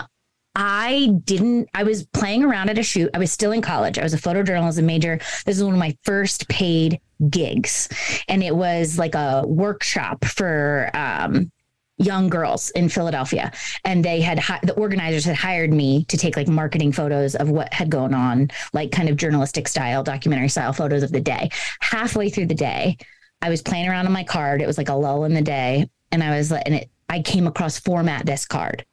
I 0.54 1.10
didn't, 1.24 1.68
I 1.74 1.82
was 1.82 2.06
playing 2.06 2.42
around 2.42 2.70
at 2.70 2.78
a 2.78 2.82
shoot. 2.82 3.10
I 3.12 3.18
was 3.18 3.30
still 3.30 3.52
in 3.52 3.60
college. 3.60 3.98
I 3.98 4.02
was 4.02 4.14
a 4.14 4.18
photojournalism 4.18 4.84
major. 4.84 5.18
This 5.44 5.58
is 5.58 5.64
one 5.64 5.74
of 5.74 5.78
my 5.78 5.96
first 6.04 6.48
paid 6.48 7.00
gigs. 7.28 7.88
And 8.28 8.42
it 8.42 8.56
was 8.56 8.98
like 8.98 9.14
a 9.14 9.44
workshop 9.46 10.24
for 10.24 10.90
um 10.94 11.50
young 11.98 12.28
girls 12.28 12.70
in 12.70 12.88
Philadelphia. 12.88 13.50
And 13.84 14.04
they 14.04 14.20
had 14.20 14.38
hi- 14.38 14.60
the 14.62 14.74
organizers 14.74 15.24
had 15.24 15.36
hired 15.36 15.72
me 15.72 16.04
to 16.06 16.16
take 16.16 16.36
like 16.36 16.48
marketing 16.48 16.92
photos 16.92 17.34
of 17.34 17.48
what 17.50 17.72
had 17.72 17.90
gone 17.90 18.12
on, 18.12 18.50
like 18.72 18.92
kind 18.92 19.08
of 19.08 19.16
journalistic 19.16 19.66
style, 19.66 20.02
documentary 20.02 20.48
style 20.48 20.72
photos 20.72 21.02
of 21.02 21.12
the 21.12 21.20
day. 21.20 21.48
Halfway 21.80 22.28
through 22.28 22.46
the 22.46 22.54
day, 22.54 22.98
I 23.46 23.48
was 23.48 23.62
playing 23.62 23.88
around 23.88 24.06
on 24.06 24.12
my 24.12 24.24
card. 24.24 24.60
It 24.60 24.66
was 24.66 24.76
like 24.76 24.88
a 24.88 24.94
lull 24.94 25.22
in 25.22 25.32
the 25.32 25.40
day, 25.40 25.88
and 26.10 26.20
I 26.20 26.36
was 26.36 26.50
like, 26.50 26.64
and 26.66 26.74
it, 26.74 26.90
I 27.08 27.22
came 27.22 27.46
across 27.46 27.78
format 27.78 28.26
this 28.26 28.44
card, 28.44 28.84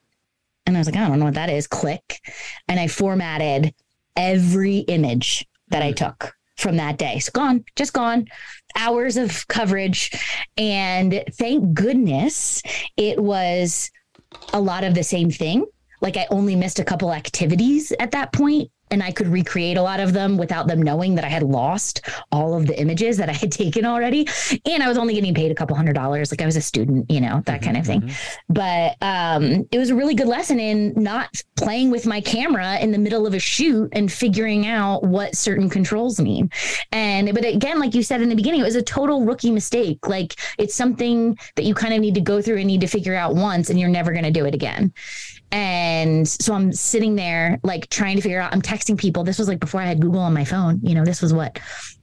and 0.68 0.78
I 0.78 0.80
was 0.80 0.86
like, 0.86 0.96
I 0.96 1.08
don't 1.08 1.18
know 1.18 1.26
what 1.26 1.34
that 1.34 1.50
is. 1.50 1.66
Click, 1.66 2.22
and 2.68 2.80
I 2.80 2.88
formatted 2.88 3.74
every 4.16 4.80
image 4.80 5.48
that 5.70 5.82
I 5.82 5.90
hmm. 5.90 5.96
took 5.96 6.36
from 6.56 6.78
that 6.78 7.00
day. 7.00 7.16
It's 7.16 7.32
gone, 7.32 7.66
just 7.76 7.94
gone. 7.94 8.28
Hours 8.78 9.18
of 9.18 9.48
coverage, 9.48 10.12
and 10.56 11.24
thank 11.32 11.74
goodness 11.74 12.62
it 12.96 13.20
was 13.20 13.90
a 14.54 14.62
lot 14.62 14.84
of 14.84 14.94
the 14.94 15.04
same 15.04 15.32
thing. 15.32 15.66
Like 16.00 16.16
I 16.16 16.28
only 16.30 16.56
missed 16.56 16.78
a 16.78 16.86
couple 16.86 17.12
activities 17.12 17.92
at 18.00 18.12
that 18.12 18.32
point, 18.32 18.70
and 18.94 19.02
I 19.02 19.12
could 19.12 19.28
recreate 19.28 19.76
a 19.76 19.82
lot 19.82 20.00
of 20.00 20.14
them 20.14 20.38
without 20.38 20.68
them 20.68 20.82
knowing 20.82 21.16
that 21.16 21.26
I 21.26 21.30
had 21.30 21.42
lost 21.42 22.02
all 22.32 22.56
of 22.56 22.68
the 22.68 22.80
images 22.80 23.18
that 23.18 23.28
I 23.28 23.34
had 23.34 23.52
taken 23.64 23.86
already. 23.86 24.28
And 24.66 24.84
I 24.84 24.88
was 24.88 24.98
only 24.98 25.16
getting 25.16 25.34
paid 25.34 25.52
a 25.52 25.56
couple 25.56 25.76
hundred 25.76 25.94
dollars. 25.94 26.32
Like 26.32 26.42
I 26.42 26.46
was 26.46 26.56
a 26.56 26.62
student, 26.62 27.10
you 27.10 27.20
know, 27.20 27.42
that 27.48 27.64
kind 27.64 27.76
of 27.76 27.86
thing. 27.86 28.12
But 28.50 28.96
um, 29.02 29.68
it 29.72 29.80
was 29.80 29.90
a 29.90 29.96
really 29.96 30.14
good 30.14 30.28
lesson 30.28 30.60
in 30.60 30.94
not 30.96 31.42
playing 31.58 31.90
with 31.90 32.06
my 32.06 32.22
camera 32.22 32.78
in 32.78 32.92
the 32.92 33.00
middle 33.00 33.26
of 33.26 33.34
a 33.34 33.40
shoot 33.40 33.90
and 33.94 34.12
figuring 34.12 34.68
out 34.68 35.04
what 35.04 35.36
certain 35.36 35.70
controls 35.70 36.22
mean. 36.22 36.52
And 36.92 37.34
but 37.34 37.46
again, 37.46 37.80
like 37.80 37.96
you 37.96 38.04
said 38.04 38.22
in 38.22 38.30
the 38.30 38.36
beginning, 38.36 38.62
it 38.62 38.66
was 38.66 38.76
a 38.76 38.84
total 38.84 39.26
rookie 39.26 39.52
mistake. 39.52 40.08
Like 40.08 40.36
it's 40.60 40.76
something 40.76 41.38
that 41.56 41.64
you 41.64 41.74
kind 41.74 41.96
of 41.96 42.00
need 42.00 42.14
to 42.14 42.22
go 42.22 42.42
through 42.44 42.58
and 42.58 42.68
need 42.68 42.82
to 42.82 42.88
figure 42.88 43.16
out 43.16 43.34
once, 43.34 43.72
and 43.72 43.80
you're 43.80 43.90
never 43.90 44.12
going 44.12 44.24
to 44.24 44.32
do 44.32 44.46
it 44.46 44.54
again. 44.54 44.94
And 45.54 46.28
so 46.28 46.56
I'm 46.56 46.74
sitting 46.74 47.16
there, 47.16 47.60
like 47.62 47.88
trying 47.92 48.16
to 48.16 48.24
figure 48.24 48.42
out, 48.42 48.52
I'm 48.52 48.62
texting 48.62 48.83
people. 48.98 49.24
This 49.24 49.40
was 49.40 49.48
like 49.48 49.60
before 49.60 49.82
I 49.82 49.86
had 49.86 50.02
Google 50.02 50.22
on 50.22 50.34
my 50.34 50.46
phone. 50.46 50.80
You 50.84 50.96
know, 50.96 51.06
this 51.06 51.22
was 51.22 51.34
what, 51.34 51.60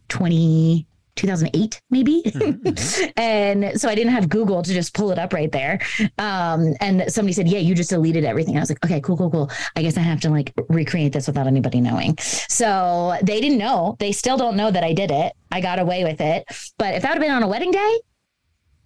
20, 0.09 0.87
2008, 1.17 1.81
maybe? 1.91 2.23
and 3.17 3.79
so 3.81 3.89
I 3.89 3.95
didn't 3.95 4.13
have 4.13 4.29
Google 4.29 4.63
to 4.63 4.73
just 4.73 4.95
pull 4.95 5.11
it 5.11 5.19
up 5.19 5.33
right 5.33 5.53
there. 5.53 5.81
Um, 6.19 6.75
and 6.81 7.13
somebody 7.13 7.33
said, 7.33 7.49
Yeah, 7.49 7.59
you 7.59 7.75
just 7.75 7.91
deleted 7.91 8.25
everything. 8.25 8.57
I 8.57 8.61
was 8.61 8.71
like, 8.71 8.85
Okay, 8.85 9.01
cool, 9.01 9.17
cool, 9.17 9.31
cool. 9.31 9.51
I 9.77 9.83
guess 9.83 9.97
I 9.97 10.01
have 10.01 10.21
to 10.21 10.31
like 10.31 10.53
recreate 10.69 11.13
this 11.13 11.27
without 11.27 11.47
anybody 11.47 11.81
knowing. 11.81 12.17
So 12.19 13.19
they 13.23 13.41
didn't 13.41 13.59
know. 13.59 13.97
They 13.99 14.13
still 14.13 14.37
don't 14.37 14.57
know 14.57 14.71
that 14.71 14.85
I 14.85 14.93
did 14.93 15.11
it. 15.11 15.33
I 15.53 15.61
got 15.61 15.79
away 15.79 16.05
with 16.05 16.21
it. 16.21 16.45
But 16.79 16.95
if 16.95 17.03
that 17.03 17.11
would 17.11 17.23
have 17.23 17.23
been 17.23 17.33
on 17.33 17.43
a 17.43 17.49
wedding 17.49 17.71
day, 17.71 17.99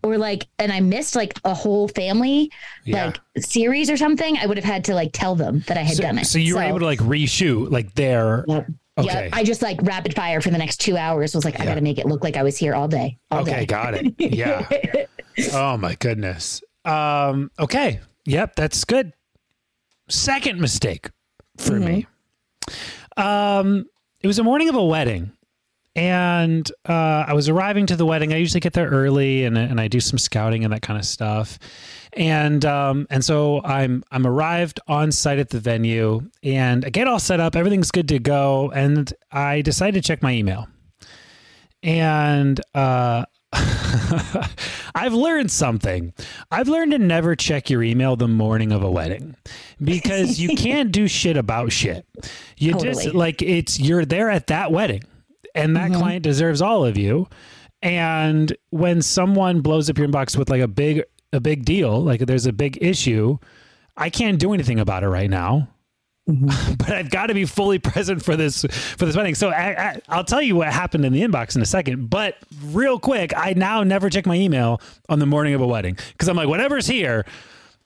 or 0.04 0.18
like 0.18 0.46
and 0.58 0.70
I 0.70 0.80
missed 0.80 1.16
like 1.16 1.38
a 1.44 1.54
whole 1.54 1.88
family 1.88 2.50
Yeah. 2.84 3.06
like 3.06 3.20
series 3.44 3.90
or 3.90 3.96
something, 3.96 4.37
I 4.38 4.46
would 4.46 4.56
have 4.56 4.64
had 4.64 4.84
to 4.84 4.94
like 4.94 5.11
tell 5.12 5.34
them 5.34 5.64
that 5.66 5.76
I 5.76 5.80
had 5.82 5.96
So, 5.96 6.02
done 6.02 6.18
it. 6.18 6.26
so 6.26 6.38
you 6.38 6.54
were 6.56 6.62
able 6.62 6.78
to 6.80 6.84
like 6.84 7.00
reshoot 7.00 7.70
like 7.70 7.94
there. 7.94 8.44
Yep. 8.46 8.66
Okay. 8.96 9.25
Yep. 9.25 9.30
I 9.32 9.42
just 9.42 9.61
like 9.62 9.80
rapid 9.82 10.14
fire 10.14 10.40
for 10.40 10.50
the 10.50 10.58
next 10.58 10.76
two 10.76 10.96
hours 10.96 11.34
was 11.34 11.44
like, 11.44 11.58
I 11.58 11.64
Yeah. 11.64 11.70
got 11.70 11.75
to 11.76 11.80
make 11.80 11.99
it 11.99 12.06
look 12.06 12.23
like 12.23 12.37
I 12.37 12.44
was 12.44 12.56
here 12.56 12.75
all 12.75 12.87
day. 12.87 13.18
All 13.32 13.40
Okay, 13.40 13.61
day. 13.61 13.66
got 13.66 13.94
it. 13.94 14.14
Yeah. 14.18 14.68
oh 15.52 15.76
my 15.76 15.96
goodness. 15.96 16.62
Um, 16.84 17.50
okay. 17.58 18.00
Yep, 18.26 18.54
that's 18.54 18.84
good. 18.84 19.12
Second 20.08 20.61
mistake 20.61 21.11
for 21.56 21.80
me. 21.80 22.06
Um, 23.16 23.87
it 24.20 24.26
was 24.26 24.38
a 24.38 24.44
morning 24.44 24.68
of 24.68 24.75
a 24.76 24.84
wedding. 24.84 25.32
And 25.96 26.70
uh, 26.88 27.24
I 27.28 27.34
was 27.34 27.48
arriving 27.48 27.86
to 27.86 27.96
the 27.96 28.04
wedding. 28.04 28.32
I 28.32 28.36
usually 28.36 28.60
get 28.60 28.72
there 28.72 28.88
early, 28.88 29.44
and 29.44 29.56
and 29.56 29.80
I 29.80 29.86
do 29.86 30.00
some 30.00 30.18
scouting 30.18 30.64
and 30.64 30.72
that 30.72 30.82
kind 30.82 30.98
of 30.98 31.04
stuff. 31.04 31.58
And 32.14 32.64
um, 32.64 33.06
and 33.10 33.24
so 33.24 33.62
I'm 33.64 34.02
I'm 34.10 34.26
arrived 34.26 34.80
on 34.88 35.12
site 35.12 35.38
at 35.38 35.50
the 35.50 35.60
venue, 35.60 36.28
and 36.42 36.84
I 36.84 36.90
get 36.90 37.06
all 37.06 37.20
set 37.20 37.38
up. 37.38 37.54
Everything's 37.54 37.92
good 37.92 38.08
to 38.08 38.18
go, 38.18 38.72
and 38.74 39.12
I 39.30 39.62
decide 39.62 39.94
to 39.94 40.00
check 40.00 40.20
my 40.20 40.32
email. 40.32 40.66
And 41.84 42.60
uh, 42.74 43.26
I've 44.96 45.14
learned 45.14 45.50
something. 45.50 46.12
I've 46.50 46.68
learned 46.68 46.92
to 46.92 46.98
never 46.98 47.36
check 47.36 47.70
your 47.70 47.82
email 47.82 48.16
the 48.16 48.26
morning 48.26 48.72
of 48.72 48.82
a 48.82 48.90
wedding 48.90 49.36
because 49.82 50.40
you 50.40 50.48
can't 50.56 50.90
do 50.90 51.06
shit 51.06 51.36
about 51.36 51.70
shit. 51.70 52.04
You 52.56 52.72
Totally. 52.72 52.94
just 52.94 53.14
like 53.14 53.42
it's 53.42 53.78
you're 53.78 54.04
there 54.04 54.30
at 54.30 54.48
that 54.48 54.72
wedding 54.72 55.02
and 55.54 55.76
that 55.76 55.90
mm-hmm. 55.90 56.00
client 56.00 56.23
deserves 56.23 56.61
all 56.61 56.84
of 56.84 56.96
you. 56.96 57.28
And 57.82 58.56
when 58.70 59.02
someone 59.02 59.61
blows 59.61 59.90
up 59.90 59.99
your 59.99 60.08
inbox 60.08 60.37
with 60.37 60.49
like 60.49 60.62
a 60.62 60.68
big 60.68 61.02
a 61.32 61.40
big 61.40 61.64
deal, 61.64 62.02
like 62.02 62.20
there's 62.20 62.46
a 62.46 62.52
big 62.52 62.78
issue, 62.80 63.38
I 63.96 64.08
can't 64.08 64.38
do 64.38 64.52
anything 64.52 64.78
about 64.78 65.02
it 65.02 65.08
right 65.08 65.28
now 65.28 65.68
mm-hmm. 66.28 66.75
but 66.78 66.90
I've 66.90 67.11
got 67.11 67.26
to 67.26 67.34
be 67.34 67.44
fully 67.44 67.78
present 67.80 68.25
for 68.25 68.37
this 68.37 68.62
for 68.62 69.06
this 69.06 69.16
wedding. 69.16 69.34
So 69.34 69.50
I, 69.50 69.90
I, 69.90 70.00
I'll 70.08 70.25
tell 70.25 70.42
you 70.42 70.56
what 70.56 70.73
happened 70.73 71.04
in 71.04 71.12
the 71.12 71.23
inbox 71.23 71.56
in 71.56 71.62
a 71.62 71.66
second. 71.66 72.11
But 72.11 72.37
real 72.62 72.99
quick, 72.99 73.32
I 73.37 73.54
now 73.54 73.82
never 73.82 74.11
check 74.11 74.26
my 74.26 74.37
email 74.37 74.80
on 75.08 75.18
the 75.18 75.26
morning 75.26 75.54
of 75.54 75.61
a 75.61 75.66
wedding 75.66 75.96
because 76.12 76.28
I'm 76.28 76.37
like, 76.37 76.49
whatever's 76.49 76.87
here, 76.87 77.25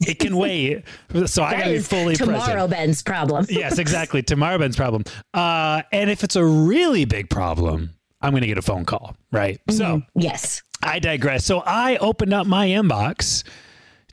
it 0.01 0.19
can 0.19 0.37
wait. 0.39 0.85
So 1.27 1.43
I 1.43 1.53
got 1.53 1.59
That 1.59 1.65
to 1.65 1.71
be 1.71 1.79
fully 1.81 2.17
tomorrow 2.17 2.39
present. 2.45 2.71
Ben's 2.71 3.03
problem. 3.03 3.47
Yes, 3.51 3.79
exactly. 3.79 4.23
Tomorrow 4.23 4.59
Ben's 4.59 4.77
problem. 4.77 5.05
Uh, 5.35 5.83
and 5.93 6.11
if 6.11 6.23
it's 6.25 6.37
a 6.37 6.45
really 6.45 7.05
big 7.05 7.31
problem, 7.31 7.95
I'm 8.21 8.31
going 8.31 8.43
to 8.43 8.47
get 8.49 8.59
a 8.59 8.63
phone 8.63 8.85
call. 8.85 9.17
Right. 9.33 9.61
So 9.71 10.03
Yes. 10.15 10.63
I 10.83 10.99
digress. 11.01 11.45
So 11.45 11.63
I 11.67 11.97
opened 11.97 12.33
up 12.33 12.47
my 12.47 12.69
inbox 12.69 13.43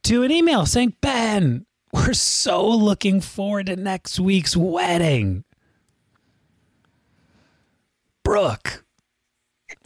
to 0.03 0.23
an 0.23 0.31
email 0.31 0.65
saying, 0.65 0.95
Ben, 1.01 1.65
we're 1.93 2.13
so 2.13 2.67
looking 2.67 3.21
forward 3.21 3.67
to 3.67 3.75
next 3.75 4.19
week's 4.19 4.57
wedding. 4.57 5.43
Brooke, 8.23 8.83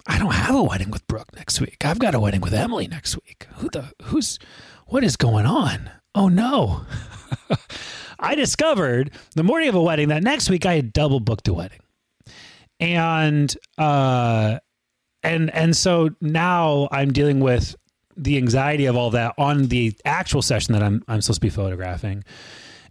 I 0.07 0.17
don't 0.17 0.33
have 0.33 0.55
a 0.55 0.63
wedding 0.63 0.91
with 0.91 1.05
Brooke 1.07 1.35
next 1.35 1.59
week. 1.59 1.85
I've 1.85 1.99
got 1.99 2.15
a 2.15 2.19
wedding 2.19 2.41
with 2.41 2.53
Emily 2.53 2.87
next 2.87 3.15
week. 3.25 3.47
Who 3.57 3.69
the, 3.69 3.91
who's, 4.03 4.39
what 4.89 5.03
is 5.03 5.15
going 5.15 5.45
on? 5.45 5.89
Oh 6.15 6.27
no. 6.27 6.85
I 8.19 8.35
discovered 8.35 9.11
the 9.35 9.43
morning 9.43 9.69
of 9.69 9.75
a 9.75 9.81
wedding 9.81 10.09
that 10.09 10.23
next 10.23 10.49
week 10.49 10.65
I 10.65 10.75
had 10.75 10.91
double 10.91 11.19
booked 11.19 11.47
a 11.47 11.53
wedding. 11.53 11.79
And, 12.79 13.55
uh, 13.77 14.59
and 15.21 15.53
and 15.53 15.75
so 15.75 16.11
now 16.21 16.87
I'm 16.91 17.11
dealing 17.11 17.39
with 17.39 17.75
the 18.15 18.37
anxiety 18.37 18.85
of 18.85 18.95
all 18.95 19.11
that 19.11 19.33
on 19.37 19.67
the 19.67 19.93
actual 20.05 20.41
session 20.41 20.73
that 20.73 20.83
I'm 20.83 21.03
I'm 21.07 21.21
supposed 21.21 21.41
to 21.41 21.45
be 21.45 21.49
photographing 21.49 22.23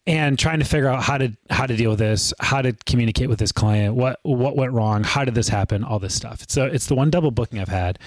and 0.06 0.38
trying 0.38 0.58
to 0.58 0.64
figure 0.64 0.88
out 0.88 1.02
how 1.02 1.18
to 1.18 1.32
how 1.50 1.66
to 1.66 1.76
deal 1.76 1.90
with 1.90 1.98
this, 1.98 2.32
how 2.40 2.62
to 2.62 2.72
communicate 2.86 3.28
with 3.28 3.38
this 3.38 3.52
client, 3.52 3.94
what 3.94 4.20
what 4.22 4.56
went 4.56 4.72
wrong, 4.72 5.04
how 5.04 5.24
did 5.24 5.34
this 5.34 5.48
happen, 5.48 5.84
all 5.84 5.98
this 5.98 6.14
stuff. 6.14 6.44
So 6.48 6.66
it's 6.66 6.86
the 6.86 6.94
one 6.94 7.10
double 7.10 7.30
booking 7.30 7.60
I've 7.60 7.68
had. 7.68 7.98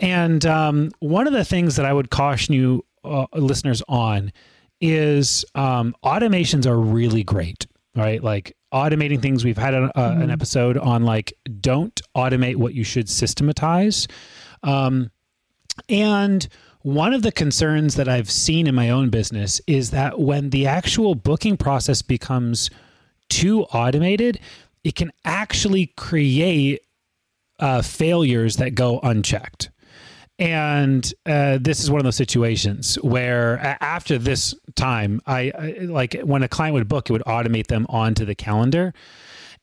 And 0.00 0.44
um, 0.46 0.90
one 1.00 1.26
of 1.26 1.34
the 1.34 1.44
things 1.44 1.76
that 1.76 1.84
I 1.84 1.92
would 1.92 2.10
caution 2.10 2.54
you 2.54 2.84
uh, 3.04 3.26
listeners 3.34 3.82
on 3.88 4.32
is 4.80 5.44
um, 5.54 5.94
automations 6.04 6.66
are 6.66 6.78
really 6.78 7.22
great, 7.22 7.66
right? 7.94 8.22
Like 8.22 8.56
automating 8.72 9.20
things. 9.20 9.44
We've 9.44 9.58
had 9.58 9.74
a, 9.74 9.90
uh, 9.98 10.16
an 10.18 10.30
episode 10.30 10.78
on 10.78 11.04
like 11.04 11.32
don't 11.60 12.00
automate 12.16 12.56
what 12.56 12.74
you 12.74 12.84
should 12.84 13.08
systematize. 13.08 14.08
Um, 14.62 15.10
and 15.88 16.46
one 16.82 17.12
of 17.12 17.22
the 17.22 17.32
concerns 17.32 17.96
that 17.96 18.08
I've 18.08 18.30
seen 18.30 18.66
in 18.66 18.74
my 18.74 18.90
own 18.90 19.10
business 19.10 19.60
is 19.66 19.90
that 19.90 20.18
when 20.18 20.50
the 20.50 20.66
actual 20.66 21.14
booking 21.14 21.56
process 21.56 22.00
becomes 22.00 22.70
too 23.28 23.64
automated, 23.64 24.40
it 24.82 24.94
can 24.94 25.12
actually 25.24 25.92
create 25.96 26.80
uh, 27.58 27.82
failures 27.82 28.56
that 28.56 28.74
go 28.74 28.98
unchecked. 29.02 29.70
And 30.40 31.12
uh, 31.26 31.58
this 31.60 31.80
is 31.80 31.90
one 31.90 32.00
of 32.00 32.04
those 32.04 32.16
situations 32.16 32.94
where 33.02 33.58
after 33.82 34.16
this 34.16 34.54
time, 34.74 35.20
I, 35.26 35.52
I 35.56 35.76
like 35.82 36.18
when 36.24 36.42
a 36.42 36.48
client 36.48 36.72
would 36.74 36.88
book, 36.88 37.10
it 37.10 37.12
would 37.12 37.24
automate 37.26 37.66
them 37.66 37.86
onto 37.90 38.24
the 38.24 38.34
calendar. 38.34 38.94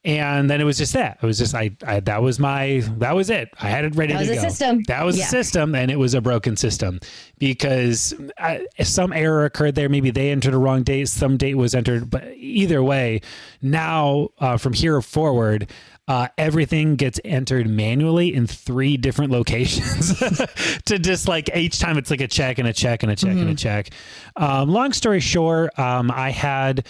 And 0.05 0.49
then 0.49 0.61
it 0.61 0.63
was 0.63 0.77
just 0.77 0.93
that. 0.93 1.17
It 1.21 1.25
was 1.25 1.39
just 1.39 1.55
I, 1.55 1.71
I 1.85 1.99
that 2.01 2.21
was 2.21 2.39
my 2.39 2.83
that 2.99 3.15
was 3.15 3.31
it. 3.31 3.49
I 3.59 3.67
had 3.69 3.83
it 3.83 3.95
ready 3.95 4.13
That 4.13 4.19
was 4.19 4.27
to 4.29 4.35
the 4.35 4.41
go. 4.41 4.47
system. 4.49 4.83
That 4.87 5.03
was 5.03 5.17
Yeah. 5.17 5.25
the 5.25 5.29
system, 5.31 5.73
and 5.75 5.89
it 5.89 5.97
was 5.97 6.13
a 6.13 6.21
broken 6.21 6.55
system 6.55 6.99
because 7.39 8.13
uh, 8.37 8.59
some 8.83 9.11
error 9.11 9.43
occurred 9.45 9.73
there. 9.75 9.89
Maybe 9.89 10.11
they 10.11 10.29
entered 10.29 10.53
a 10.53 10.57
wrong 10.59 10.83
date. 10.83 11.09
Some 11.09 11.35
date 11.35 11.55
was 11.55 11.73
entered, 11.73 12.09
but 12.11 12.23
either 12.35 12.83
way, 12.83 13.21
now 13.61 14.29
uh, 14.39 14.55
from 14.57 14.73
here 14.73 15.01
forward, 15.01 15.69
uh, 16.07 16.27
everything 16.37 16.95
gets 16.95 17.19
entered 17.25 17.67
manually 17.69 18.33
in 18.33 18.47
three 18.47 18.95
different 18.97 19.31
locations 19.31 20.17
to 20.85 20.99
just 20.99 21.27
like 21.27 21.49
each 21.55 21.79
time 21.79 21.97
it's 21.97 22.09
like 22.09 22.21
a 22.21 22.27
check 22.27 22.59
and 22.59 22.67
a 22.67 22.73
check 22.73 23.03
and 23.03 23.11
a 23.11 23.15
check 23.15 23.31
and 23.31 23.49
a 23.49 23.55
check. 23.55 23.89
Um, 24.35 24.69
long 24.69 24.93
story 24.93 25.19
short, 25.19 25.77
um, 25.77 26.09
I 26.09 26.31
had 26.31 26.85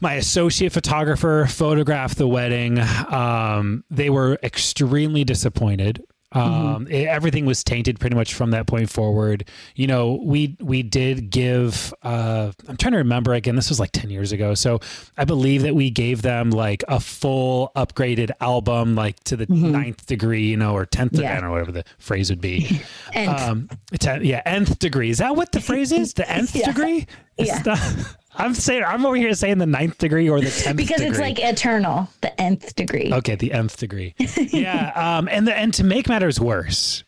my 0.00 0.14
associate 0.14 0.72
photographer 0.72 1.46
photographed 1.50 2.16
the 2.18 2.28
wedding. 2.28 2.78
Um, 2.78 3.84
they 3.90 4.10
were 4.10 4.38
extremely 4.42 5.24
disappointed. 5.24 6.04
Um, 6.32 6.86
it- 6.90 7.06
everything 7.06 7.46
was 7.46 7.64
tainted 7.64 7.98
pretty 7.98 8.14
much 8.14 8.34
from 8.34 8.50
that 8.50 8.66
point 8.66 8.90
forward. 8.90 9.48
You 9.76 9.86
know, 9.86 10.20
we 10.22 10.56
we 10.60 10.82
did 10.82 11.30
give. 11.30 11.92
Uh, 12.02 12.52
I'm 12.68 12.76
trying 12.76 12.92
to 12.92 12.98
remember 12.98 13.32
again. 13.32 13.56
This 13.56 13.70
was 13.70 13.80
like 13.80 13.92
ten 13.92 14.10
years 14.10 14.30
ago, 14.30 14.54
so 14.54 14.80
I 15.16 15.24
believe 15.24 15.62
that 15.62 15.74
we 15.74 15.88
gave 15.90 16.20
them 16.22 16.50
like 16.50 16.84
a 16.86 17.00
full 17.00 17.72
upgraded 17.76 18.30
album, 18.42 18.94
like 18.94 19.18
to 19.24 19.36
the 19.36 19.46
ninth 19.46 20.04
degree, 20.06 20.46
you 20.46 20.56
know, 20.58 20.74
or 20.74 20.84
tenth. 20.84 21.18
I 21.18 21.22
Yeah. 21.22 21.34
don't 21.34 21.44
know 21.44 21.52
whatever 21.52 21.72
the 21.72 21.84
phrase 21.98 22.28
would 22.30 22.40
be. 22.42 22.80
And 23.14 23.30
Um, 23.30 23.68
a, 24.06 24.20
yeah, 24.22 24.42
nth 24.44 24.78
degree. 24.78 25.08
Is 25.08 25.18
that 25.18 25.34
what 25.34 25.52
the 25.52 25.60
phrase 25.62 25.92
is? 25.92 26.12
The 26.12 26.30
nth 26.30 26.54
Yeah. 26.54 26.66
degree? 26.66 27.06
It's 27.38 27.48
Yeah. 27.48 27.62
not- 27.64 28.16
I'm 28.38 28.54
saying 28.54 28.84
I'm 28.84 29.04
over 29.04 29.16
here 29.16 29.34
saying 29.34 29.58
the 29.58 29.66
ninth 29.66 29.98
degree 29.98 30.28
or 30.30 30.40
the 30.40 30.50
tenth 30.62 30.76
because 30.76 30.98
degree. 30.98 31.08
it's 31.10 31.18
like 31.18 31.38
eternal, 31.40 32.08
the 32.20 32.40
nth 32.40 32.74
degree. 32.76 33.12
okay, 33.12 33.34
the 33.34 33.52
nth 33.52 33.76
degree. 33.76 34.14
yeah, 34.36 34.92
um, 34.94 35.28
and 35.30 35.46
the, 35.46 35.54
and 35.54 35.74
to 35.74 35.84
make 35.84 36.08
matters 36.08 36.40
worse, 36.40 37.04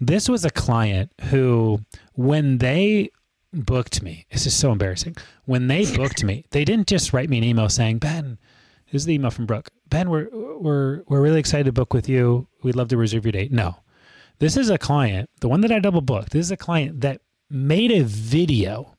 this 0.00 0.28
was 0.28 0.44
a 0.44 0.50
client 0.50 1.12
who, 1.30 1.80
when 2.14 2.58
they 2.58 3.10
booked 3.52 4.02
me, 4.02 4.26
this 4.32 4.46
is 4.46 4.56
so 4.56 4.72
embarrassing. 4.72 5.16
When 5.44 5.66
they 5.68 5.84
booked 5.94 6.24
me, 6.24 6.46
they 6.50 6.64
didn't 6.64 6.86
just 6.86 7.12
write 7.12 7.28
me 7.28 7.38
an 7.38 7.44
email 7.44 7.68
saying, 7.68 7.98
"Ben, 7.98 8.38
this 8.90 9.02
is 9.02 9.06
the 9.06 9.14
email 9.14 9.30
from 9.30 9.46
Brooke. 9.46 9.68
Ben, 9.88 10.08
we're 10.08 10.28
we're 10.58 11.02
we're 11.08 11.20
really 11.20 11.40
excited 11.40 11.66
to 11.66 11.72
book 11.72 11.92
with 11.92 12.08
you. 12.08 12.48
We'd 12.62 12.76
love 12.76 12.88
to 12.88 12.96
reserve 12.96 13.26
your 13.26 13.32
date." 13.32 13.52
No, 13.52 13.76
this 14.38 14.56
is 14.56 14.70
a 14.70 14.78
client, 14.78 15.28
the 15.40 15.48
one 15.48 15.60
that 15.60 15.72
I 15.72 15.78
double 15.78 16.00
booked. 16.00 16.30
This 16.30 16.46
is 16.46 16.50
a 16.50 16.56
client 16.56 17.02
that 17.02 17.20
made 17.50 17.90
a 17.92 18.02
video 18.02 18.96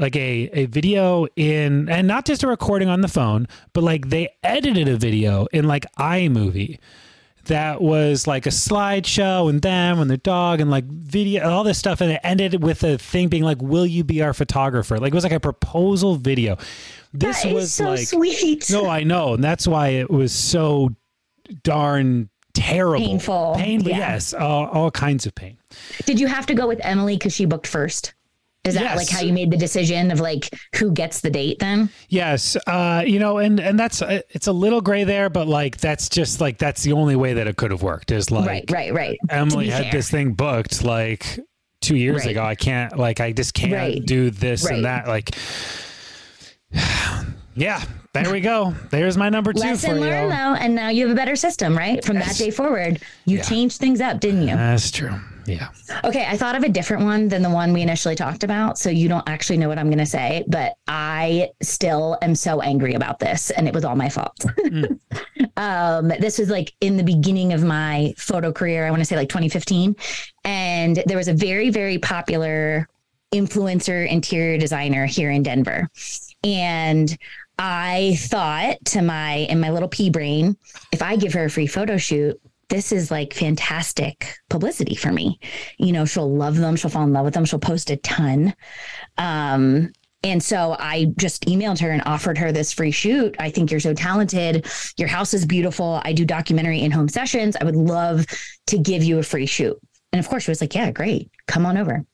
like 0.00 0.16
a, 0.16 0.48
a 0.52 0.66
video 0.66 1.26
in 1.36 1.88
and 1.88 2.06
not 2.06 2.24
just 2.24 2.42
a 2.42 2.46
recording 2.48 2.88
on 2.88 3.00
the 3.00 3.08
phone 3.08 3.46
but 3.72 3.82
like 3.84 4.08
they 4.10 4.28
edited 4.42 4.88
a 4.88 4.96
video 4.96 5.46
in 5.52 5.66
like 5.66 5.84
iMovie 5.98 6.78
that 7.44 7.80
was 7.80 8.26
like 8.26 8.44
a 8.44 8.50
slideshow 8.50 9.48
and 9.48 9.62
them 9.62 9.98
and 10.00 10.10
their 10.10 10.18
dog 10.18 10.60
and 10.60 10.70
like 10.70 10.84
video 10.84 11.48
all 11.48 11.64
this 11.64 11.78
stuff 11.78 12.00
and 12.02 12.12
it 12.12 12.20
ended 12.22 12.62
with 12.62 12.82
a 12.84 12.98
thing 12.98 13.28
being 13.28 13.42
like 13.42 13.60
will 13.62 13.86
you 13.86 14.04
be 14.04 14.20
our 14.22 14.34
photographer 14.34 14.98
like 14.98 15.12
it 15.12 15.14
was 15.14 15.24
like 15.24 15.32
a 15.32 15.40
proposal 15.40 16.16
video 16.16 16.56
this 17.14 17.42
That 17.42 17.48
is 17.48 17.54
was 17.54 17.72
so 17.72 17.84
like 17.90 18.06
sweet. 18.06 18.68
no 18.70 18.86
i 18.88 19.02
know 19.02 19.34
and 19.34 19.42
that's 19.42 19.66
why 19.66 19.88
it 19.88 20.10
was 20.10 20.32
so 20.32 20.90
darn 21.62 22.28
terrible 22.54 22.98
Painful. 23.06 23.54
painful 23.56 23.90
Yeah. 23.90 23.98
yes 23.98 24.34
all, 24.34 24.66
all 24.68 24.90
kinds 24.90 25.24
of 25.26 25.34
pain 25.34 25.56
Did 26.04 26.18
you 26.20 26.26
have 26.26 26.44
to 26.46 26.54
go 26.54 26.66
with 26.66 26.80
Emily 26.82 27.16
because 27.16 27.32
she 27.32 27.44
booked 27.44 27.66
first? 27.66 28.14
Is 28.64 28.74
that 28.74 28.82
Yes. 28.82 28.96
like 28.96 29.08
how 29.08 29.20
you 29.20 29.32
made 29.32 29.50
the 29.50 29.56
decision 29.56 30.10
of 30.10 30.20
like 30.20 30.50
who 30.76 30.90
gets 30.92 31.20
the 31.20 31.30
date 31.30 31.58
then? 31.58 31.88
Yes, 32.10 32.54
uh, 32.66 33.02
you 33.06 33.18
know, 33.18 33.38
and 33.38 33.58
and 33.60 33.78
that's 33.78 34.02
uh, 34.02 34.20
it's 34.30 34.46
a 34.46 34.52
little 34.52 34.80
gray 34.82 35.04
there, 35.04 35.30
but 35.30 35.46
like 35.48 35.78
that's 35.78 36.08
just 36.10 36.40
like 36.40 36.58
that's 36.58 36.82
the 36.82 36.92
only 36.92 37.16
way 37.16 37.32
that 37.34 37.46
it 37.46 37.56
could 37.56 37.70
have 37.70 37.82
worked. 37.82 38.10
Is 38.10 38.30
like 38.30 38.46
right, 38.46 38.70
right, 38.70 38.92
right. 38.92 39.18
Emily 39.30 39.70
had 39.70 39.84
fair. 39.84 39.92
this 39.92 40.10
thing 40.10 40.32
booked 40.32 40.84
like 40.84 41.38
two 41.80 41.96
years 41.96 42.24
Right. 42.26 42.32
ago. 42.32 42.42
I 42.42 42.56
can't 42.56 42.98
like 42.98 43.20
I 43.20 43.32
just 43.32 43.54
can't 43.54 43.72
Right. 43.72 44.04
do 44.04 44.30
this 44.30 44.64
Right. 44.64 44.74
and 44.74 44.84
that. 44.84 45.06
Like, 45.06 45.30
yeah, 47.54 47.82
there 48.12 48.30
we 48.30 48.40
go. 48.40 48.74
There's 48.90 49.16
my 49.16 49.28
number 49.30 49.52
two 49.52 49.60
Lesson 49.60 49.90
for 49.92 49.96
you. 49.96 50.02
learned 50.02 50.30
though, 50.32 50.54
and 50.62 50.74
now 50.74 50.88
you 50.88 51.04
have 51.06 51.12
a 51.12 51.16
better 51.18 51.36
system, 51.36 51.76
right? 51.76 52.04
From 52.04 52.16
Yes. 52.16 52.36
that 52.38 52.44
day 52.44 52.50
forward, 52.50 53.00
you 53.24 53.38
Yeah. 53.38 53.42
changed 53.44 53.78
things 53.78 54.00
up, 54.00 54.20
didn't 54.20 54.42
you? 54.42 54.54
That's 54.56 54.90
true. 54.90 55.14
Yeah. 55.48 55.68
Okay, 56.04 56.26
I 56.26 56.36
thought 56.36 56.56
of 56.56 56.62
a 56.62 56.68
different 56.68 57.04
one 57.04 57.28
than 57.28 57.42
the 57.42 57.50
one 57.50 57.72
we 57.72 57.82
initially 57.82 58.14
talked 58.14 58.44
about. 58.44 58.78
So 58.78 58.90
you 58.90 59.08
don't 59.08 59.28
actually 59.28 59.56
know 59.56 59.68
what 59.68 59.78
I'm 59.78 59.88
going 59.88 59.98
to 59.98 60.06
say, 60.06 60.44
but 60.46 60.74
I 60.86 61.50
still 61.62 62.18
am 62.22 62.34
so 62.34 62.60
angry 62.60 62.94
about 62.94 63.18
this. 63.18 63.50
And 63.50 63.66
it 63.66 63.74
was 63.74 63.84
all 63.84 63.96
my 63.96 64.08
fault. 64.08 64.44
um, 65.56 66.08
this 66.08 66.38
was 66.38 66.50
like 66.50 66.74
in 66.80 66.96
the 66.96 67.02
beginning 67.02 67.52
of 67.52 67.64
my 67.64 68.14
photo 68.16 68.52
career. 68.52 68.86
I 68.86 68.90
want 68.90 69.00
to 69.00 69.06
say 69.06 69.16
like 69.16 69.28
2015. 69.28 69.96
And 70.44 71.02
there 71.06 71.16
was 71.16 71.28
a 71.28 71.34
very, 71.34 71.70
very 71.70 71.98
popular 71.98 72.88
influencer 73.32 74.08
interior 74.08 74.58
designer 74.58 75.06
here 75.06 75.30
in 75.30 75.42
Denver. 75.42 75.88
And 76.44 77.16
I 77.58 78.16
thought 78.20 78.76
to 78.86 79.02
my, 79.02 79.34
in 79.34 79.60
my 79.60 79.70
little 79.70 79.88
pea 79.88 80.10
brain, 80.10 80.56
if 80.92 81.02
I 81.02 81.16
give 81.16 81.32
her 81.34 81.44
a 81.44 81.50
free 81.50 81.66
photo 81.66 81.96
shoot, 81.96 82.40
this 82.68 82.92
is 82.92 83.10
like 83.10 83.32
fantastic 83.32 84.34
publicity 84.50 84.94
for 84.94 85.12
me. 85.12 85.38
You 85.78 85.92
know, 85.92 86.04
she'll 86.04 86.32
love 86.32 86.56
them. 86.56 86.76
She'll 86.76 86.90
fall 86.90 87.04
in 87.04 87.12
love 87.12 87.24
with 87.24 87.34
them. 87.34 87.44
She'll 87.44 87.58
post 87.58 87.90
a 87.90 87.96
ton. 87.96 88.54
Um, 89.16 89.92
and 90.24 90.42
so 90.42 90.76
I 90.78 91.06
just 91.16 91.46
emailed 91.46 91.80
her 91.80 91.90
and 91.90 92.02
offered 92.04 92.36
her 92.38 92.50
this 92.50 92.72
free 92.72 92.90
shoot. 92.90 93.36
I 93.38 93.50
think 93.50 93.70
you're 93.70 93.80
so 93.80 93.94
talented. 93.94 94.66
Your 94.96 95.08
house 95.08 95.32
is 95.32 95.46
beautiful. 95.46 96.00
I 96.04 96.12
do 96.12 96.24
documentary 96.24 96.80
in 96.80 96.90
home 96.90 97.08
sessions. 97.08 97.56
I 97.60 97.64
would 97.64 97.76
love 97.76 98.26
to 98.66 98.78
give 98.78 99.04
you 99.04 99.18
a 99.18 99.22
free 99.22 99.46
shoot. 99.46 99.78
And 100.12 100.18
of 100.20 100.28
course, 100.28 100.44
she 100.44 100.50
was 100.50 100.60
like, 100.60 100.74
Yeah, 100.74 100.90
great. 100.90 101.30
Come 101.46 101.66
on 101.66 101.78
over. 101.78 102.04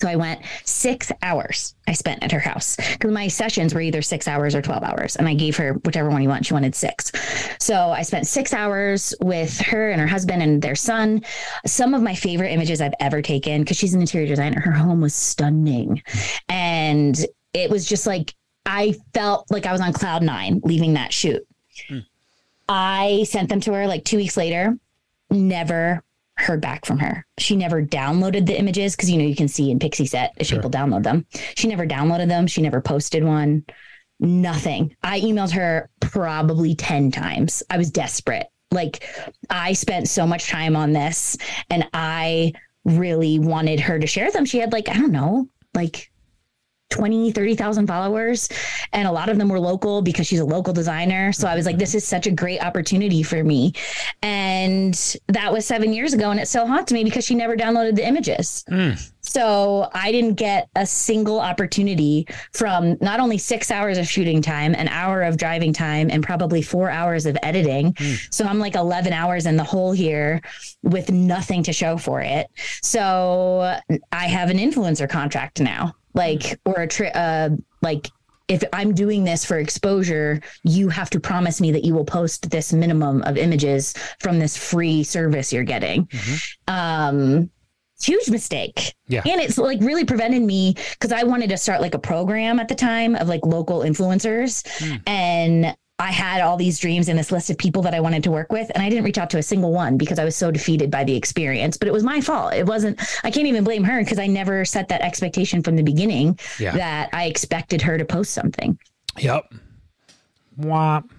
So 0.00 0.08
I 0.08 0.16
went 0.16 0.40
six 0.64 1.12
hours 1.22 1.74
I 1.86 1.92
spent 1.92 2.22
at 2.22 2.32
her 2.32 2.40
house 2.40 2.76
because 2.76 3.12
my 3.12 3.28
sessions 3.28 3.74
were 3.74 3.80
either 3.80 4.02
six 4.02 4.26
hours 4.26 4.54
or 4.54 4.62
12 4.62 4.82
hours. 4.82 5.16
And 5.16 5.28
I 5.28 5.34
gave 5.34 5.56
her 5.58 5.74
whichever 5.84 6.08
one 6.08 6.22
you 6.22 6.28
want. 6.28 6.46
She 6.46 6.54
wanted 6.54 6.74
six. 6.74 7.12
So 7.60 7.90
I 7.90 8.02
spent 8.02 8.26
six 8.26 8.52
hours 8.54 9.14
with 9.20 9.60
her 9.60 9.90
and 9.90 10.00
her 10.00 10.06
husband 10.06 10.42
and 10.42 10.62
their 10.62 10.74
son. 10.74 11.22
Some 11.66 11.92
of 11.92 12.02
my 12.02 12.14
favorite 12.14 12.50
images 12.50 12.80
I've 12.80 12.94
ever 12.98 13.20
taken 13.20 13.60
because 13.60 13.76
she's 13.76 13.94
an 13.94 14.00
interior 14.00 14.26
designer. 14.26 14.60
Her 14.60 14.72
home 14.72 15.00
was 15.00 15.14
stunning. 15.14 16.02
And 16.48 17.16
it 17.52 17.68
was 17.68 17.86
just 17.86 18.06
like, 18.06 18.34
I 18.64 18.94
felt 19.12 19.50
like 19.50 19.66
I 19.66 19.72
was 19.72 19.80
on 19.80 19.92
cloud 19.92 20.22
nine 20.22 20.62
leaving 20.64 20.94
that 20.94 21.12
shoot. 21.12 21.46
Hmm. 21.88 21.98
I 22.68 23.24
sent 23.28 23.50
them 23.50 23.60
to 23.60 23.74
her 23.74 23.86
like 23.86 24.04
two 24.04 24.16
weeks 24.16 24.36
later, 24.36 24.78
never 25.30 26.02
heard 26.42 26.60
back 26.60 26.84
from 26.84 26.98
her. 26.98 27.24
She 27.38 27.56
never 27.56 27.82
downloaded 27.82 28.46
the 28.46 28.58
images 28.58 28.94
because 28.94 29.10
you 29.10 29.18
know 29.18 29.24
you 29.24 29.36
can 29.36 29.48
see 29.48 29.70
in 29.70 29.78
Pixieset 29.78 30.30
if 30.36 30.48
Sure. 30.48 30.58
people 30.58 30.70
download 30.70 31.02
them. 31.02 31.26
She 31.56 31.68
never 31.68 31.86
downloaded 31.86 32.28
them. 32.28 32.46
She 32.46 32.62
never 32.62 32.80
posted 32.80 33.24
one. 33.24 33.64
Nothing. 34.20 34.94
I 35.02 35.20
emailed 35.20 35.52
her 35.52 35.90
probably 36.00 36.74
10 36.74 37.10
times. 37.10 37.62
I 37.70 37.78
was 37.78 37.90
desperate. 37.90 38.46
Like 38.70 39.04
I 39.50 39.72
spent 39.72 40.08
so 40.08 40.26
much 40.26 40.48
time 40.48 40.76
on 40.76 40.92
this 40.92 41.36
and 41.70 41.88
I 41.92 42.52
really 42.84 43.38
wanted 43.38 43.80
her 43.80 43.98
to 43.98 44.06
share 44.06 44.30
them. 44.30 44.44
She 44.44 44.58
had 44.58 44.72
like, 44.72 44.88
I 44.88 44.94
don't 44.94 45.12
know, 45.12 45.48
like 45.74 46.11
20, 46.92 47.32
30,000 47.32 47.86
followers. 47.86 48.48
And 48.92 49.08
a 49.08 49.12
lot 49.12 49.28
of 49.28 49.38
them 49.38 49.48
were 49.48 49.58
local 49.58 50.02
because 50.02 50.26
she's 50.26 50.40
a 50.40 50.44
local 50.44 50.72
designer. 50.72 51.32
So 51.32 51.48
I 51.48 51.56
was 51.56 51.66
like, 51.66 51.74
mm-hmm. 51.74 51.80
this 51.80 51.94
is 51.94 52.06
such 52.06 52.26
a 52.26 52.30
great 52.30 52.62
opportunity 52.62 53.22
for 53.22 53.42
me. 53.42 53.72
And 54.22 54.94
that 55.28 55.52
was 55.52 55.66
seven 55.66 55.92
years 55.92 56.12
ago. 56.12 56.30
And 56.30 56.38
it's 56.38 56.50
so 56.50 56.66
hot 56.66 56.86
to 56.88 56.94
me 56.94 57.02
because 57.02 57.24
she 57.24 57.34
never 57.34 57.56
downloaded 57.56 57.96
the 57.96 58.06
images. 58.06 58.64
Mm. 58.70 59.10
So 59.22 59.88
I 59.94 60.12
didn't 60.12 60.34
get 60.34 60.68
a 60.74 60.84
single 60.84 61.40
opportunity 61.40 62.26
from 62.52 62.98
not 63.00 63.20
only 63.20 63.38
six 63.38 63.70
hours 63.70 63.96
of 63.96 64.06
shooting 64.06 64.42
time, 64.42 64.74
an 64.74 64.88
hour 64.88 65.22
of 65.22 65.36
driving 65.36 65.72
time, 65.72 66.10
and 66.10 66.22
probably 66.22 66.60
four 66.60 66.90
hours 66.90 67.24
of 67.24 67.38
editing. 67.42 67.94
Mm. 67.94 68.34
So 68.34 68.44
I'm 68.44 68.58
like 68.58 68.74
11 68.74 69.12
hours 69.12 69.46
in 69.46 69.56
the 69.56 69.64
hole 69.64 69.92
here 69.92 70.42
with 70.82 71.10
nothing 71.10 71.62
to 71.62 71.72
show 71.72 71.96
for 71.96 72.20
it. 72.20 72.50
So 72.82 73.78
I 74.10 74.26
have 74.26 74.50
an 74.50 74.58
influencer 74.58 75.08
contract 75.08 75.60
now, 75.60 75.94
like, 76.14 76.58
or 76.64 76.82
a 76.82 76.86
tri- 76.86 77.10
uh, 77.10 77.50
like, 77.80 78.08
if 78.48 78.62
I'm 78.72 78.92
doing 78.92 79.24
this 79.24 79.44
for 79.44 79.58
exposure, 79.58 80.40
you 80.62 80.88
have 80.88 81.08
to 81.10 81.20
promise 81.20 81.60
me 81.60 81.72
that 81.72 81.84
you 81.84 81.94
will 81.94 82.04
post 82.04 82.50
this 82.50 82.72
minimum 82.72 83.22
of 83.22 83.38
images 83.38 83.94
from 84.20 84.38
this 84.38 84.56
free 84.56 85.04
service 85.04 85.52
you're 85.52 85.62
getting. 85.64 86.08
Um, 86.68 87.50
huge 88.02 88.28
mistake. 88.28 88.94
Yeah. 89.06 89.22
And 89.24 89.40
it's 89.40 89.58
like 89.58 89.80
really 89.80 90.04
prevented 90.04 90.42
me 90.42 90.74
because 90.90 91.12
I 91.12 91.22
wanted 91.22 91.50
to 91.50 91.56
start 91.56 91.80
like 91.80 91.94
a 91.94 91.98
program 91.98 92.58
at 92.58 92.68
the 92.68 92.74
time 92.74 93.14
of 93.14 93.28
like 93.28 93.46
local 93.46 93.80
influencers. 93.80 94.66
And 95.06 95.74
I 95.98 96.10
had 96.10 96.40
all 96.40 96.56
these 96.56 96.78
dreams 96.80 97.08
and 97.08 97.16
this 97.18 97.30
list 97.30 97.48
of 97.50 97.58
people 97.58 97.82
that 97.82 97.94
I 97.94 98.00
wanted 98.00 98.24
to 98.24 98.30
work 98.30 98.50
with, 98.50 98.70
and 98.74 98.82
I 98.82 98.88
didn't 98.88 99.04
reach 99.04 99.18
out 99.18 99.30
to 99.30 99.38
a 99.38 99.42
single 99.42 99.72
one 99.72 99.96
because 99.96 100.18
I 100.18 100.24
was 100.24 100.34
so 100.34 100.50
defeated 100.50 100.90
by 100.90 101.04
the 101.04 101.14
experience. 101.14 101.76
But 101.76 101.86
it 101.86 101.92
was 101.92 102.02
my 102.02 102.20
fault. 102.20 102.54
It 102.54 102.66
wasn't, 102.66 103.00
I 103.22 103.30
can't 103.30 103.46
even 103.46 103.62
blame 103.62 103.84
her 103.84 104.00
because 104.02 104.18
I 104.18 104.26
never 104.26 104.64
set 104.64 104.88
that 104.88 105.00
expectation 105.02 105.62
from 105.62 105.76
the 105.76 105.82
beginning 105.82 106.38
Yeah. 106.58 106.72
that 106.72 107.10
I 107.12 107.26
expected 107.26 107.80
her 107.82 107.98
to 107.98 108.04
post 108.04 108.32
something. 108.32 108.76
Yep. 109.18 109.52
Womp. 110.58 111.10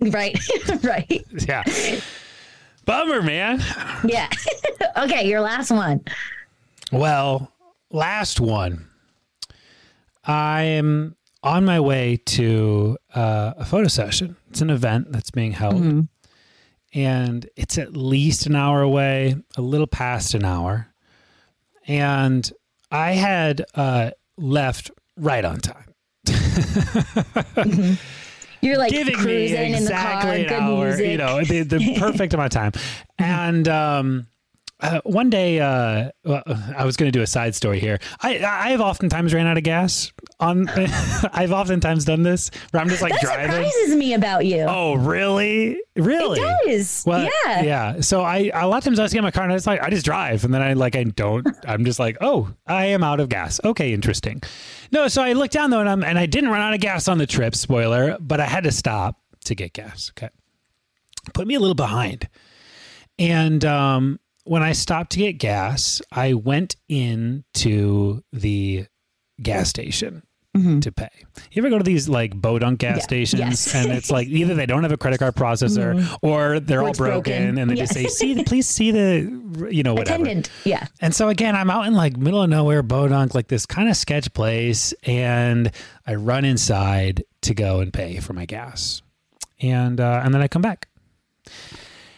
Right. 0.00 0.38
right. 0.84 1.24
Yeah. 1.48 1.64
Bummer, 2.84 3.22
man. 3.22 3.62
Yeah. 4.04 4.28
okay. 4.96 5.28
Your 5.28 5.40
last 5.40 5.70
one. 5.70 6.02
Well, 6.92 7.50
last 7.90 8.38
one. 8.40 8.86
I'm 10.24 11.16
on 11.42 11.64
my 11.64 11.80
way 11.80 12.18
to 12.26 12.96
uh, 13.14 13.54
a 13.56 13.64
photo 13.64 13.88
session. 13.88 14.36
It's 14.50 14.60
an 14.60 14.70
event 14.70 15.10
that's 15.12 15.30
being 15.30 15.52
held, 15.52 16.08
and 16.94 17.48
it's 17.56 17.78
at 17.78 17.96
least 17.96 18.46
an 18.46 18.54
hour 18.56 18.82
away, 18.82 19.36
a 19.56 19.62
little 19.62 19.86
past 19.86 20.34
an 20.34 20.44
hour. 20.44 20.88
And 21.86 22.50
I 22.90 23.12
had 23.12 23.64
uh, 23.74 24.10
left 24.36 24.90
right 25.16 25.44
on 25.44 25.60
time. 25.60 25.86
You're 28.62 28.76
like 28.76 28.90
giving 28.90 29.16
me 29.16 29.22
cruising 29.22 29.72
in 29.72 29.84
the 29.84 29.90
car, 29.90 30.16
exactly 30.36 30.44
an 30.46 30.52
hour, 30.52 30.86
music. 30.88 31.06
you 31.12 31.16
know, 31.16 31.42
the, 31.42 31.62
the 31.62 31.96
perfect 31.98 32.34
amount 32.34 32.54
of 32.54 32.60
time. 32.60 32.72
And 33.18 33.66
um, 33.68 34.26
uh, 34.82 35.00
one 35.04 35.30
day, 35.30 35.60
uh, 35.60 36.10
well, 36.24 36.42
I 36.76 36.84
was 36.84 36.96
going 36.96 37.10
to 37.10 37.16
do 37.16 37.22
a 37.22 37.26
side 37.26 37.54
story 37.54 37.80
here. 37.80 37.98
I 38.20 38.38
I 38.44 38.70
have 38.70 38.80
oftentimes 38.80 39.34
ran 39.34 39.46
out 39.46 39.58
of 39.58 39.62
gas 39.62 40.12
on. 40.38 40.68
I've 41.32 41.52
oftentimes 41.52 42.04
done 42.04 42.22
this 42.22 42.50
where 42.70 42.82
I'm 42.82 42.88
just 42.88 43.02
like 43.02 43.12
that 43.12 43.20
driving. 43.20 43.50
surprises 43.50 43.96
me 43.96 44.14
about 44.14 44.46
you. 44.46 44.64
Oh, 44.68 44.94
really? 44.94 45.78
Really? 45.96 46.40
It 46.40 46.66
does. 46.66 47.04
Well, 47.06 47.28
yeah. 47.44 47.62
yeah. 47.62 48.00
So 48.00 48.22
I 48.22 48.50
a 48.54 48.66
lot 48.66 48.78
of 48.78 48.84
times 48.84 48.98
I 48.98 49.04
just 49.04 49.12
get 49.12 49.18
in 49.18 49.24
my 49.24 49.30
car 49.30 49.44
and 49.44 49.52
I 49.52 49.56
just 49.56 49.66
like 49.66 49.82
I 49.82 49.90
just 49.90 50.04
drive 50.04 50.44
and 50.44 50.54
then 50.54 50.62
I 50.62 50.72
like 50.72 50.96
I 50.96 51.04
don't. 51.04 51.46
I'm 51.66 51.84
just 51.84 51.98
like, 51.98 52.16
oh, 52.20 52.52
I 52.66 52.86
am 52.86 53.04
out 53.04 53.20
of 53.20 53.28
gas. 53.28 53.60
Okay, 53.64 53.92
interesting. 53.92 54.42
No, 54.92 55.08
so 55.08 55.22
I 55.22 55.34
looked 55.34 55.52
down 55.52 55.70
though 55.70 55.80
and 55.80 55.88
I'm 55.88 56.02
and 56.02 56.18
I 56.18 56.26
didn't 56.26 56.50
run 56.50 56.62
out 56.62 56.74
of 56.74 56.80
gas 56.80 57.08
on 57.08 57.18
the 57.18 57.26
trip. 57.26 57.54
Spoiler, 57.54 58.16
but 58.20 58.40
I 58.40 58.46
had 58.46 58.64
to 58.64 58.72
stop 58.72 59.20
to 59.44 59.54
get 59.54 59.72
gas. 59.72 60.10
Okay, 60.16 60.30
put 61.34 61.46
me 61.46 61.54
a 61.54 61.60
little 61.60 61.74
behind. 61.74 62.28
And 63.18 63.62
um, 63.66 64.18
when 64.44 64.62
I 64.62 64.72
stopped 64.72 65.12
to 65.12 65.18
get 65.18 65.34
gas, 65.34 66.00
I 66.12 66.34
went 66.34 66.76
in 66.88 67.44
to 67.54 68.22
the 68.32 68.86
gas 69.42 69.68
station 69.68 70.22
to 70.80 70.90
pay. 70.90 71.08
You 71.52 71.62
ever 71.62 71.70
go 71.70 71.78
to 71.78 71.84
these 71.84 72.08
like 72.08 72.34
Bodunk 72.34 72.78
gas 72.78 72.96
Yeah. 72.96 73.02
stations 73.04 73.40
Yes. 73.40 73.72
and 73.74 73.92
it's 73.92 74.10
like 74.10 74.26
either 74.26 74.54
they 74.56 74.66
don't 74.66 74.82
have 74.82 74.90
a 74.90 74.96
credit 74.96 75.18
card 75.18 75.36
processor 75.36 76.04
or 76.22 76.58
they're 76.58 76.80
Or 76.82 76.88
all 76.88 76.92
broken, 76.92 77.22
broken. 77.22 77.58
and 77.58 77.70
they 77.70 77.76
Yeah. 77.76 77.82
just 77.84 77.94
say, 77.94 78.06
"See, 78.08 78.42
please 78.42 78.66
see 78.66 78.90
the 78.90 79.68
you 79.70 79.84
know 79.84 79.94
whatever." 79.94 80.24
Attendant. 80.24 80.50
Yeah. 80.64 80.86
And 81.00 81.14
so 81.14 81.28
again, 81.28 81.54
I'm 81.54 81.70
out 81.70 81.86
in 81.86 81.94
like 81.94 82.16
middle 82.16 82.42
of 82.42 82.50
nowhere, 82.50 82.82
Bodunk, 82.82 83.32
like 83.32 83.46
this 83.46 83.64
kind 83.64 83.88
of 83.88 83.96
sketch 83.96 84.32
place, 84.34 84.92
and 85.04 85.70
I 86.04 86.16
run 86.16 86.44
inside 86.44 87.22
to 87.42 87.54
go 87.54 87.78
and 87.78 87.92
pay 87.92 88.18
for 88.18 88.32
my 88.32 88.44
gas, 88.44 89.02
and 89.62 90.00
uh, 90.00 90.20
and 90.24 90.34
then 90.34 90.42
I 90.42 90.48
come 90.48 90.62
back, 90.62 90.88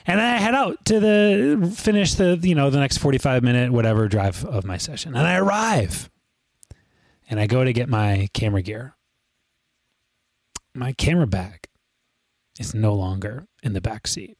and 0.07 0.19
then 0.19 0.35
I 0.35 0.39
head 0.39 0.55
out 0.55 0.85
to 0.87 1.01
the 1.01 1.75
finish 1.77 2.15
the 2.15 2.39
you 2.43 2.55
know 2.55 2.71
the 2.71 2.81
next 2.81 2.99
45 2.99 3.43
minute 3.43 3.73
whatever 3.73 4.09
drive 4.09 4.45
of 4.45 4.65
my 4.65 4.77
session, 4.77 5.15
and 5.17 5.27
I 5.27 5.37
arrive, 5.37 6.11
and 7.31 7.39
I 7.41 7.47
go 7.47 7.65
to 7.65 7.73
get 7.73 7.89
my 7.89 8.29
camera 8.35 8.63
gear. 8.63 8.95
My 10.75 10.93
camera 10.93 11.27
bag 11.27 11.67
is 12.59 12.75
no 12.75 12.95
longer 12.95 13.47
in 13.63 13.73
the 13.75 13.81
back 13.81 14.07
seat. 14.07 14.37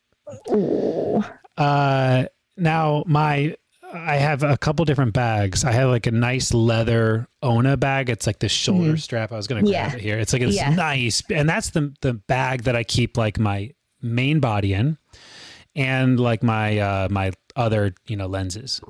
Ooh. 0.51 1.23
Uh, 1.57 2.25
now 2.57 3.05
my 3.07 3.55
I 3.95 4.17
have 4.17 4.43
a 4.43 4.57
couple 4.57 4.87
different 4.87 5.13
bags. 5.13 5.65
I 5.65 5.73
have 5.73 5.91
like 5.91 6.07
a 6.07 6.11
nice 6.11 6.55
leather 6.55 7.29
Ona 7.43 7.77
bag. 7.77 8.09
It's 8.09 8.27
like 8.27 8.39
this 8.39 8.53
shoulder 8.53 8.97
strap. 8.97 9.33
I 9.33 9.37
was 9.37 9.47
gonna 9.47 9.61
grab 9.63 9.73
Mm-hmm. 9.73 9.93
Yeah. 9.93 9.97
it 9.97 10.01
here. 10.01 10.19
It's 10.19 10.33
like 10.33 10.41
it's 10.43 10.57
Yeah. 10.57 10.71
nice, 10.71 11.23
and 11.31 11.47
that's 11.49 11.71
the 11.71 11.93
the 12.01 12.15
bag 12.15 12.63
that 12.63 12.75
I 12.75 12.85
keep 12.85 13.19
like 13.19 13.39
my 13.39 13.73
main 14.01 14.41
body 14.41 14.73
in, 14.73 14.97
and 15.75 16.19
like 16.21 16.43
my 16.43 16.79
uh 16.79 17.09
my 17.11 17.33
other 17.57 17.95
you 18.07 18.17
know 18.17 18.27
lenses, 18.27 18.81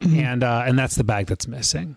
Mm-hmm. 0.00 0.18
and 0.18 0.44
uh 0.44 0.64
and 0.66 0.78
that's 0.78 0.94
the 0.96 1.04
bag 1.04 1.26
that's 1.26 1.46
missing. 1.48 1.96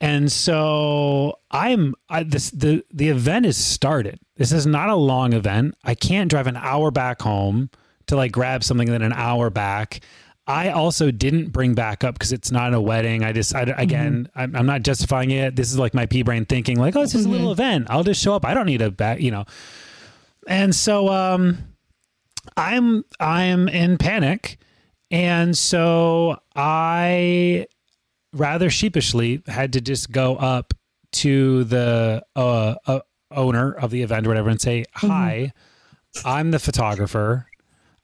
And 0.00 0.30
so 0.30 1.38
I'm 1.50 1.94
I, 2.08 2.22
this 2.22 2.50
the 2.50 2.84
the 2.92 3.08
event 3.08 3.46
is 3.46 3.56
started. 3.56 4.20
This 4.36 4.52
is 4.52 4.66
not 4.66 4.90
a 4.90 4.94
long 4.94 5.32
event. 5.32 5.74
I 5.84 5.94
can't 5.94 6.30
drive 6.30 6.46
an 6.46 6.56
hour 6.56 6.90
back 6.90 7.22
home 7.22 7.70
to 8.06 8.14
like 8.16 8.30
grab 8.30 8.62
something 8.62 8.88
then 8.88 9.02
an 9.02 9.12
hour 9.14 9.50
back. 9.50 10.00
I 10.46 10.68
also 10.70 11.10
didn't 11.10 11.48
bring 11.48 11.74
back 11.74 12.04
up 12.04 12.14
because 12.14 12.30
it's 12.30 12.52
not 12.52 12.72
a 12.74 12.80
wedding. 12.80 13.24
I 13.24 13.32
just 13.32 13.54
I, 13.54 13.62
again 13.62 14.28
I'm, 14.36 14.54
I'm 14.54 14.66
not 14.66 14.82
justifying 14.82 15.30
it. 15.32 15.56
This 15.56 15.72
is 15.72 15.78
like 15.78 15.94
my 15.94 16.06
pea 16.06 16.22
brain 16.22 16.44
thinking 16.44 16.78
like 16.78 16.94
oh 16.94 17.02
it's 17.02 17.12
just 17.12 17.26
a 17.26 17.28
little 17.28 17.50
event. 17.50 17.86
I'll 17.90 18.04
just 18.04 18.22
show 18.22 18.34
up. 18.34 18.44
I 18.44 18.54
don't 18.54 18.66
need 18.66 18.82
a 18.82 18.90
back 18.90 19.20
you 19.20 19.30
know. 19.32 19.46
And 20.46 20.74
so 20.74 21.08
um 21.08 21.58
I'm 22.56 23.04
I'm 23.20 23.68
in 23.68 23.98
panic, 23.98 24.58
and 25.10 25.56
so 25.56 26.38
I 26.54 27.66
rather 28.32 28.70
sheepishly 28.70 29.42
had 29.46 29.72
to 29.74 29.80
just 29.80 30.10
go 30.10 30.36
up 30.36 30.74
to 31.12 31.64
the 31.64 32.24
uh, 32.34 32.74
uh, 32.86 33.00
owner 33.30 33.72
of 33.72 33.90
the 33.90 34.02
event 34.02 34.26
or 34.26 34.30
whatever 34.30 34.50
and 34.50 34.60
say, 34.60 34.84
"Hi, 34.94 35.52
I'm 36.24 36.50
the 36.50 36.58
photographer. 36.58 37.46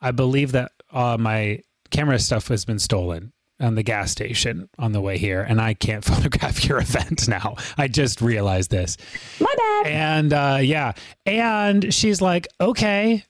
I 0.01 0.11
believe 0.11 0.53
that 0.53 0.73
uh, 0.91 1.17
my 1.19 1.61
camera 1.91 2.19
stuff 2.19 2.49
has 2.49 2.65
been 2.65 2.79
stolen." 2.79 3.33
On 3.61 3.77
the 3.77 3.85
gas 3.85 4.11
station 4.11 4.69
on 4.77 4.91
the 4.91 5.01
way 5.01 5.19
here, 5.19 5.41
and 5.41 5.61
I 5.61 5.75
can't 5.75 6.05
photograph 6.13 6.65
your 6.65 6.79
event 6.79 7.29
now. 7.29 7.55
I 7.79 7.87
just 7.87 8.21
realized 8.21 8.71
this. 8.71 8.97
My 9.39 9.55
bad. 9.57 9.87
And 9.87 10.33
uh, 10.33 10.59
yeah, 10.61 10.95
and 11.27 11.95
she's 11.95 12.21
like, 12.21 12.49
"Okay, 12.61 13.25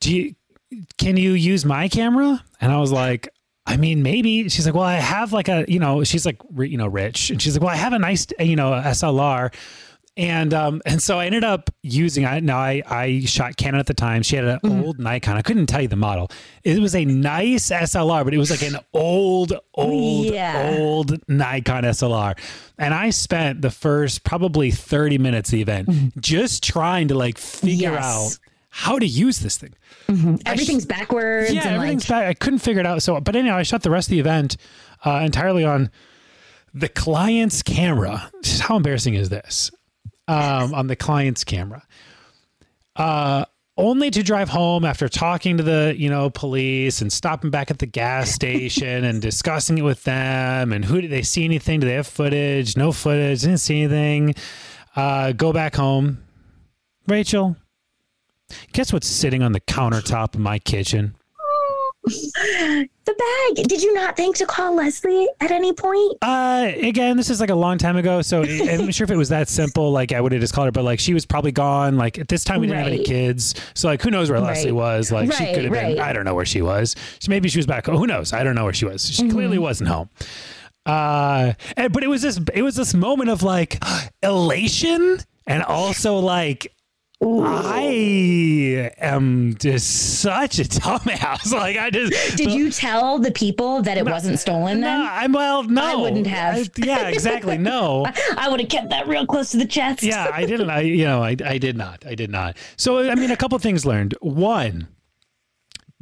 do 0.00 0.14
you 0.14 0.34
can 0.98 1.16
you 1.16 1.32
use 1.32 1.64
my 1.64 1.88
camera?" 1.88 2.42
And 2.60 2.72
I 2.72 2.78
was 2.78 2.92
like, 2.92 3.28
"I 3.66 3.76
mean, 3.76 4.02
maybe." 4.02 4.48
She's 4.48 4.66
like, 4.66 4.74
"Well, 4.74 4.84
I 4.84 4.94
have 4.94 5.32
like 5.32 5.48
a 5.48 5.64
you 5.68 5.78
know." 5.78 6.04
She's 6.04 6.24
like, 6.26 6.40
you 6.58 6.76
know, 6.76 6.86
rich, 6.86 7.30
and 7.30 7.40
she's 7.40 7.54
like, 7.56 7.62
"Well, 7.62 7.72
I 7.72 7.76
have 7.76 7.92
a 7.92 7.98
nice 7.98 8.26
you 8.38 8.56
know 8.56 8.72
SLR." 8.72 9.52
And 10.16 10.52
um 10.52 10.82
and 10.84 11.00
so 11.00 11.20
I 11.20 11.26
ended 11.26 11.44
up 11.44 11.70
using 11.82 12.26
I 12.26 12.40
now 12.40 12.58
I 12.58 12.82
I 12.86 13.20
shot 13.26 13.56
Canon 13.56 13.78
at 13.78 13.86
the 13.86 13.94
time. 13.94 14.22
She 14.22 14.34
had 14.36 14.44
an 14.44 14.58
old 14.64 14.98
Nikon. 14.98 15.36
I 15.36 15.40
couldn't 15.42 15.66
tell 15.66 15.80
you 15.80 15.88
the 15.88 15.94
model. 15.96 16.30
It 16.64 16.80
was 16.80 16.94
a 16.96 17.04
nice 17.04 17.70
SLR, 17.70 18.24
but 18.24 18.34
it 18.34 18.38
was 18.38 18.50
like 18.50 18.62
an 18.62 18.76
old 18.92 19.52
old 19.72 20.26
Yeah. 20.26 20.76
old 20.78 21.16
Nikon 21.28 21.84
SLR. 21.84 22.36
And 22.76 22.92
I 22.92 23.10
spent 23.10 23.62
the 23.62 23.70
first 23.70 24.24
probably 24.24 24.72
30 24.72 25.16
minutes 25.18 25.50
of 25.50 25.52
the 25.52 25.62
event 25.62 26.20
just 26.20 26.64
trying 26.64 27.06
to 27.08 27.14
like 27.14 27.38
figure 27.38 27.92
Yes. 27.92 28.02
out 28.04 28.38
how 28.70 28.98
to 28.98 29.06
use 29.06 29.38
this 29.38 29.58
thing. 29.58 29.74
Everything's 30.46 30.86
backwards 30.86 31.52
Yeah, 31.52 31.66
everything's 31.66 32.08
like 32.08 32.22
back. 32.22 32.28
I 32.28 32.34
couldn't 32.34 32.58
figure 32.60 32.80
it 32.80 32.86
out. 32.86 33.02
So, 33.02 33.20
but 33.20 33.36
anyhow, 33.36 33.56
I 33.56 33.62
shot 33.62 33.82
the 33.82 33.90
rest 33.90 34.08
of 34.08 34.12
the 34.12 34.20
event 34.20 34.56
uh, 35.04 35.22
entirely 35.24 35.64
on 35.64 35.90
the 36.74 36.88
client's 36.88 37.62
camera. 37.62 38.30
How 38.60 38.76
embarrassing 38.76 39.14
is 39.14 39.28
this? 39.28 39.70
Um, 40.28 40.74
on 40.74 40.86
the 40.86 40.96
client's 40.96 41.44
camera. 41.44 41.84
Uh, 42.96 43.44
only 43.76 44.10
to 44.10 44.22
drive 44.22 44.48
home 44.48 44.84
after 44.84 45.08
talking 45.08 45.56
to 45.56 45.62
the 45.62 45.94
you 45.96 46.10
know 46.10 46.28
police 46.30 47.00
and 47.00 47.12
stopping 47.12 47.50
back 47.50 47.70
at 47.70 47.78
the 47.78 47.86
gas 47.86 48.30
station 48.34 49.04
and 49.04 49.22
discussing 49.22 49.78
it 49.78 49.82
with 49.82 50.04
them 50.04 50.72
and 50.72 50.84
who 50.84 51.00
did 51.00 51.10
they 51.10 51.22
see 51.22 51.44
anything 51.44 51.80
do 51.80 51.86
they 51.86 51.94
have 51.94 52.06
footage 52.06 52.76
no 52.76 52.92
footage 52.92 53.40
didn't 53.40 53.58
see 53.58 53.82
anything 53.82 54.34
uh, 54.96 55.32
go 55.32 55.52
back 55.52 55.74
home 55.76 56.22
rachel 57.06 57.56
guess 58.72 58.92
what's 58.92 59.06
sitting 59.06 59.42
on 59.42 59.52
the 59.52 59.60
countertop 59.60 60.34
of 60.34 60.40
my 60.40 60.58
kitchen 60.58 61.14
the 62.04 62.88
bag. 63.06 63.68
Did 63.68 63.82
you 63.82 63.92
not 63.92 64.16
think 64.16 64.36
to 64.36 64.46
call 64.46 64.74
Leslie 64.74 65.28
at 65.40 65.50
any 65.50 65.72
point? 65.72 66.16
Uh, 66.22 66.72
again, 66.82 67.16
this 67.16 67.28
is 67.28 67.40
like 67.40 67.50
a 67.50 67.54
long 67.54 67.76
time 67.78 67.96
ago, 67.96 68.22
so 68.22 68.42
I'm 68.42 68.86
not 68.86 68.94
sure 68.94 69.04
if 69.04 69.10
it 69.10 69.16
was 69.16 69.28
that 69.28 69.48
simple. 69.48 69.90
Like 69.92 70.12
I 70.12 70.20
would 70.20 70.32
have 70.32 70.40
just 70.40 70.54
called 70.54 70.66
her, 70.66 70.72
but 70.72 70.84
like 70.84 70.98
she 70.98 71.12
was 71.14 71.26
probably 71.26 71.52
gone. 71.52 71.96
Like 71.96 72.18
at 72.18 72.28
this 72.28 72.42
time, 72.44 72.60
we 72.60 72.66
didn't 72.66 72.78
have 72.78 72.86
any 72.92 73.04
kids, 73.04 73.54
so 73.74 73.88
like 73.88 74.00
who 74.02 74.10
knows 74.10 74.30
where 74.30 74.40
Leslie 74.40 74.72
was? 74.72 75.12
Like 75.12 75.32
she 75.32 75.52
could 75.52 75.64
have 75.64 75.72
been. 75.72 75.98
I 76.00 76.12
don't 76.12 76.24
know 76.24 76.34
where 76.34 76.46
she 76.46 76.62
was. 76.62 76.96
She, 77.20 77.28
maybe 77.28 77.48
she 77.48 77.58
was 77.58 77.66
back. 77.66 77.88
Oh, 77.88 77.98
who 77.98 78.06
knows? 78.06 78.32
I 78.32 78.44
don't 78.44 78.54
know 78.54 78.64
where 78.64 78.72
she 78.72 78.86
was. 78.86 79.08
She 79.08 79.28
clearly 79.28 79.56
Mm-hmm. 79.56 79.62
wasn't 79.62 79.90
home. 79.90 80.08
Uh, 80.86 81.52
and, 81.76 81.92
but 81.92 82.02
it 82.02 82.08
was 82.08 82.22
this. 82.22 82.40
It 82.54 82.62
was 82.62 82.76
this 82.76 82.94
moment 82.94 83.28
of 83.30 83.42
like 83.42 83.82
elation, 84.22 85.18
and 85.46 85.62
also 85.62 86.16
like 86.18 86.72
I 87.22 88.90
am 88.98 89.54
just 89.58 90.20
such 90.20 90.58
a 90.58 90.62
dumbass. 90.64 91.52
Like 91.60 91.76
I 91.76 91.90
just 91.90 92.36
Did 92.36 92.52
you 92.52 92.70
tell 92.70 93.18
the 93.18 93.30
people 93.30 93.82
that 93.82 93.98
it 93.98 94.04
wasn't 94.06 94.38
stolen 94.38 94.80
No, 94.80 94.86
then? 94.86 95.00
I'm 95.10 95.32
well. 95.32 95.62
No, 95.64 95.82
I 95.84 95.94
wouldn't 95.96 96.26
have. 96.26 96.56
I- 96.58 96.70
yeah, 96.78 97.08
exactly. 97.08 97.58
No. 97.58 98.06
I 98.36 98.48
would 98.48 98.60
have 98.60 98.68
kept 98.70 98.88
that 98.90 99.06
real 99.06 99.26
close 99.26 99.50
to 99.50 99.58
the 99.58 99.66
chest. 99.66 100.02
yeah, 100.02 100.30
I 100.32 100.46
didn't. 100.46 100.70
I 100.70 100.80
you 100.80 101.04
know, 101.04 101.22
I 101.22 101.36
I 101.44 101.58
did 101.58 101.76
not. 101.76 102.06
I 102.06 102.14
did 102.14 102.30
not. 102.30 102.56
So 102.76 103.10
I 103.10 103.14
mean, 103.14 103.30
a 103.30 103.36
couple 103.36 103.58
things 103.58 103.84
learned. 103.84 104.14
One, 104.20 104.88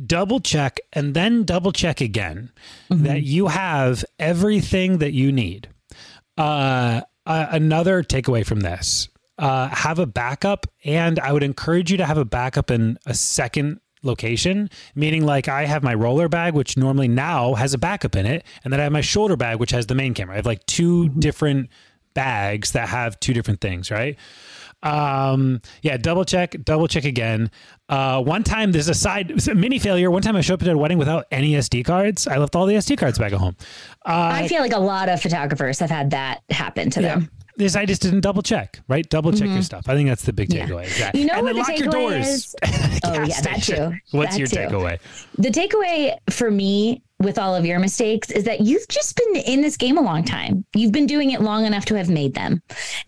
double 0.04 0.38
check 0.38 0.78
and 0.92 1.14
then 1.14 1.42
double 1.44 1.72
check 1.72 2.00
again 2.00 2.52
that 2.90 3.22
you 3.22 3.48
have 3.48 4.04
everything 4.20 4.98
that 4.98 5.12
you 5.12 5.32
need. 5.32 5.68
Uh, 6.36 7.00
uh, 7.26 7.46
another 7.50 8.02
takeaway 8.04 8.46
from 8.46 8.60
this: 8.60 9.08
uh, 9.38 9.68
have 9.68 9.98
a 9.98 10.06
backup, 10.06 10.66
and 10.84 11.18
I 11.20 11.32
would 11.32 11.42
encourage 11.42 11.90
you 11.90 11.96
to 11.98 12.06
have 12.06 12.18
a 12.18 12.24
backup 12.24 12.70
in 12.70 12.98
a 13.06 13.14
second 13.14 13.80
location 14.04 14.70
meaning 14.94 15.26
like 15.26 15.48
i 15.48 15.64
have 15.64 15.82
my 15.82 15.92
roller 15.92 16.28
bag 16.28 16.54
which 16.54 16.76
normally 16.76 17.08
now 17.08 17.54
has 17.54 17.74
a 17.74 17.78
backup 17.78 18.14
in 18.14 18.26
it 18.26 18.44
and 18.62 18.72
then 18.72 18.78
i 18.78 18.84
have 18.84 18.92
my 18.92 19.00
shoulder 19.00 19.36
bag 19.36 19.58
which 19.58 19.72
has 19.72 19.86
the 19.86 19.94
main 19.94 20.14
camera. 20.14 20.34
I 20.34 20.36
have 20.36 20.46
like 20.46 20.64
2 20.66 21.08
different 21.08 21.68
bags 22.14 22.72
that 22.72 22.88
have 22.88 23.18
two 23.20 23.32
different 23.32 23.60
things 23.60 23.90
right? 23.90 24.16
Um 24.84 25.60
yeah 25.82 25.96
double 25.96 26.24
check 26.24 26.54
double 26.62 26.86
check 26.86 27.04
again. 27.04 27.50
Uh 27.88 28.22
one 28.22 28.44
time 28.44 28.70
there's 28.70 28.88
a 28.88 28.94
side 28.94 29.48
a 29.48 29.54
mini 29.54 29.80
failure. 29.80 30.10
One 30.10 30.22
time 30.22 30.36
i 30.36 30.40
showed 30.40 30.54
up 30.54 30.62
at 30.62 30.68
a 30.68 30.78
wedding 30.78 30.98
without 30.98 31.26
any 31.32 31.52
sd 31.54 31.84
cards. 31.84 32.28
I 32.28 32.36
left 32.36 32.54
all 32.54 32.66
the 32.66 32.74
sd 32.74 32.96
cards 32.98 33.18
back 33.18 33.32
at 33.32 33.38
home. 33.40 33.56
Uh 34.06 34.30
I 34.32 34.48
feel 34.48 34.60
like 34.60 34.72
a 34.72 34.78
lot 34.78 35.08
of 35.08 35.20
photographers 35.20 35.80
have 35.80 35.90
had 35.90 36.10
that 36.10 36.42
happen 36.50 36.90
to 36.90 37.02
them. 37.02 37.30
This 37.58 37.76
I 37.76 37.84
just 37.84 38.00
didn't 38.02 38.20
double 38.20 38.42
check, 38.42 38.80
right? 38.88 39.08
Double 39.08 39.32
check 39.32 39.48
your 39.48 39.62
stuff. 39.62 39.84
I 39.88 39.94
think 39.94 40.08
that's 40.08 40.22
the 40.24 40.32
big 40.32 40.48
Mm-hmm. 40.48 40.58
Yeah. 40.58 40.66
takeaway. 40.76 40.84
Exactly. 40.84 41.20
You 41.20 41.26
know 41.26 41.34
and 41.34 41.42
what 41.42 41.54
then 41.54 41.62
the 41.62 41.70
lock 41.72 41.78
your 41.78 41.88
takeaway 41.88 41.92
doors. 41.92 42.26
is? 42.26 42.54
Oh, 43.04 43.12
yeah, 43.22 43.40
that 43.42 43.62
too. 43.62 43.92
What's 44.10 44.32
That 44.32 44.38
your 44.38 44.48
too. 44.48 44.56
takeaway? 44.56 44.98
The 45.38 45.48
takeaway 45.50 46.16
for 46.30 46.50
me 46.50 47.02
with 47.20 47.38
all 47.38 47.54
of 47.54 47.64
your 47.64 47.78
mistakes 47.78 48.30
is 48.30 48.44
that 48.44 48.60
you've 48.60 48.86
just 48.88 49.16
been 49.16 49.36
in 49.42 49.60
this 49.62 49.76
game 49.76 49.96
a 49.98 50.00
long 50.02 50.24
time. 50.24 50.64
You've 50.74 50.92
been 50.92 51.06
doing 51.06 51.30
it 51.30 51.40
long 51.40 51.64
enough 51.64 51.84
to 51.86 51.94
have 51.94 52.10
made 52.10 52.34
them. 52.34 52.60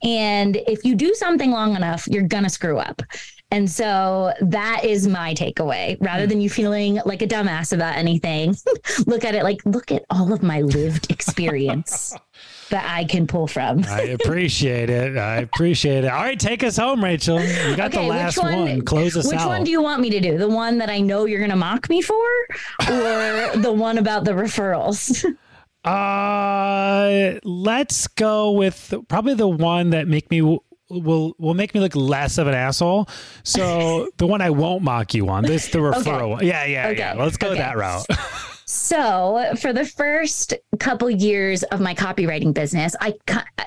And 0.03 0.57
if 0.67 0.85
you 0.85 0.95
do 0.95 1.13
something 1.15 1.51
long 1.51 1.77
enough, 1.77 2.07
you're 2.09 2.23
going 2.27 2.45
to 2.45 2.51
screw 2.51 2.79
up. 2.79 3.03
And 3.53 3.69
so 3.69 4.33
that 4.43 4.85
is 4.85 5.09
my 5.09 5.35
takeaway. 5.35 5.97
Rather 6.01 6.27
than 6.27 6.41
you 6.41 6.49
feeling 6.49 7.01
like 7.05 7.21
a 7.21 7.27
dumbass 7.27 7.73
about 7.73 7.97
anything, 7.97 8.55
look 9.07 9.25
at 9.25 9.35
it 9.35 9.43
like, 9.43 9.61
look 9.65 9.91
at 9.93 10.05
all 10.09 10.33
of 10.33 10.43
my 10.43 10.61
lived 10.63 11.11
experience 11.11 12.15
that 12.71 12.85
I 12.89 13.05
can 13.05 13.27
pull 13.27 13.47
from. 13.47 13.85
I 13.85 14.01
appreciate 14.21 14.91
it. 14.91 15.17
I 15.17 15.37
appreciate 15.39 16.05
it. 16.05 16.09
All 16.09 16.23
right, 16.23 16.39
take 16.39 16.65
us 16.65 16.77
home, 16.77 17.05
Rachel. 17.05 17.41
You 17.41 17.77
got 17.77 17.93
the 17.93 17.99
Okay, 17.99 18.09
which 18.09 18.17
last 18.17 18.39
one- 18.39 18.61
one. 18.63 18.81
Close 18.83 19.17
us 19.17 19.27
Which 19.27 19.35
out. 19.37 19.41
Which 19.41 19.47
one 19.49 19.65
do 19.65 19.71
you 19.71 19.83
want 19.83 20.01
me 20.01 20.11
to 20.11 20.21
do? 20.21 20.39
The 20.39 20.49
one 20.49 20.79
that 20.79 20.89
I 20.91 21.01
know 21.01 21.27
you're 21.27 21.39
going 21.41 21.51
to 21.51 21.57
mock 21.57 21.89
me 21.89 22.01
for, 22.03 22.15
or 22.89 23.51
the 23.57 23.73
one 23.75 23.99
about 23.99 24.25
the 24.25 24.33
referrals? 24.33 25.25
uh, 25.85 27.39
let's 27.45 28.07
go 28.09 28.53
with 28.53 28.93
probably 29.09 29.35
the 29.35 29.49
one 29.49 29.91
that 29.91 30.07
make 30.09 30.31
me 30.31 30.43
will 30.43 30.65
will 31.39 31.55
make 31.55 31.73
me 31.73 31.79
look 31.81 31.95
less 31.95 32.37
of 32.37 32.49
an 32.49 32.55
asshole. 32.55 33.09
So 33.45 34.09
the 34.17 34.27
one 34.27 34.41
I 34.41 34.51
won't 34.51 34.83
mock 34.83 35.15
you 35.15 35.29
on. 35.29 35.45
This 35.45 35.69
the 35.69 35.79
referral. 35.79 36.31
one. 36.31 36.45
Yeah, 36.45 36.65
yeah, 36.65 36.89
Okay. 36.89 36.99
yeah. 36.99 37.15
Let's 37.15 37.37
go 37.37 37.49
Okay. 37.51 37.59
that 37.59 37.77
route. 37.77 38.05
So, 38.73 39.53
for 39.61 39.73
the 39.73 39.85
first 39.85 40.55
couple 40.79 41.11
years 41.11 41.65
of 41.65 41.81
my 41.81 41.93
copywriting 41.93 42.55
business, 42.55 42.95
I 43.01 43.15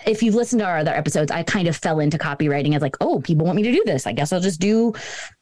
if 0.07 0.23
you've 0.23 0.33
listened 0.33 0.61
to 0.61 0.65
our 0.65 0.77
other 0.77 0.93
episodes, 0.93 1.29
I 1.29 1.43
kind 1.43 1.67
of 1.67 1.75
fell 1.75 1.99
into 1.99 2.17
copywriting 2.17 2.73
as 2.73 2.81
like, 2.81 2.95
oh, 3.01 3.19
people 3.19 3.45
want 3.45 3.57
me 3.57 3.63
to 3.63 3.71
do 3.73 3.83
this. 3.85 4.07
I 4.07 4.13
guess 4.13 4.31
I'll 4.31 4.39
just 4.39 4.61
do 4.61 4.93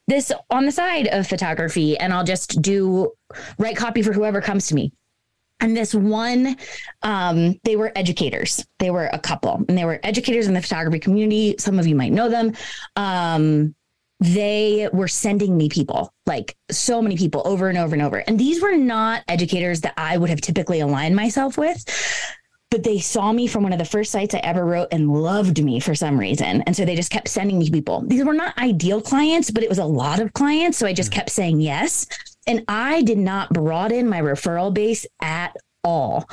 this 0.07 0.31
on 0.49 0.65
the 0.65 0.71
side 0.71 1.09
of 1.09 1.27
photography 1.27 1.95
and 1.95 2.11
I'll 2.11 2.23
just 2.23 2.59
do 2.63 3.11
write 3.59 3.75
copy 3.75 4.01
for 4.01 4.13
whoever 4.13 4.41
comes 4.41 4.65
to 4.67 4.75
me. 4.75 4.93
And 5.59 5.77
this 5.77 5.93
one, 5.93 6.57
um, 7.03 7.59
they 7.63 7.75
were 7.75 7.91
educators. 7.95 8.65
They 8.79 8.89
were 8.89 9.11
a 9.13 9.19
couple, 9.19 9.63
and 9.69 9.77
they 9.77 9.85
were 9.85 9.99
educators 10.01 10.47
in 10.47 10.55
the 10.55 10.61
photography 10.61 10.97
community. 10.97 11.53
Some 11.59 11.77
of 11.77 11.85
you 11.85 11.95
might 11.95 12.13
know 12.13 12.29
them. 12.29 12.53
Um, 12.95 13.75
they 14.21 14.87
were 14.93 15.07
sending 15.07 15.57
me 15.57 15.67
people, 15.67 16.13
like 16.27 16.55
so 16.69 17.01
many 17.01 17.17
people 17.17 17.41
over 17.43 17.69
and 17.69 17.77
over 17.77 17.95
and 17.95 18.03
over. 18.03 18.17
And 18.17 18.39
these 18.39 18.61
were 18.61 18.77
not 18.77 19.23
educators 19.27 19.81
that 19.81 19.95
I 19.97 20.15
would 20.17 20.29
have 20.29 20.41
typically 20.41 20.79
aligned 20.79 21.15
myself 21.15 21.57
with. 21.57 21.83
But 22.69 22.83
they 22.83 22.99
saw 22.99 23.33
me 23.33 23.47
from 23.47 23.63
one 23.63 23.73
of 23.73 23.79
the 23.79 23.85
first 23.85 24.11
sites 24.11 24.33
I 24.33 24.37
ever 24.37 24.63
wrote 24.63 24.89
and 24.91 25.11
loved 25.11 25.61
me 25.61 25.81
for 25.81 25.93
some 25.95 26.17
reason. 26.17 26.61
And 26.61 26.75
so 26.75 26.85
they 26.85 26.95
just 26.95 27.11
kept 27.11 27.27
sending 27.27 27.59
me 27.59 27.69
people. 27.69 28.03
These 28.05 28.23
were 28.23 28.33
not 28.33 28.57
ideal 28.59 29.01
clients, 29.01 29.51
but 29.51 29.63
it 29.63 29.69
was 29.69 29.79
a 29.79 29.85
lot 29.85 30.19
of 30.19 30.31
clients. 30.33 30.77
So 30.77 30.85
I 30.85 30.93
just 30.93 31.11
mm. 31.11 31.15
kept 31.15 31.31
saying 31.31 31.59
yes. 31.59 32.05
And 32.47 32.63
I 32.67 33.01
did 33.01 33.17
not 33.17 33.49
broaden 33.49 34.07
my 34.07 34.21
referral 34.21 34.73
base 34.73 35.05
at 35.21 35.53
all. 35.83 36.29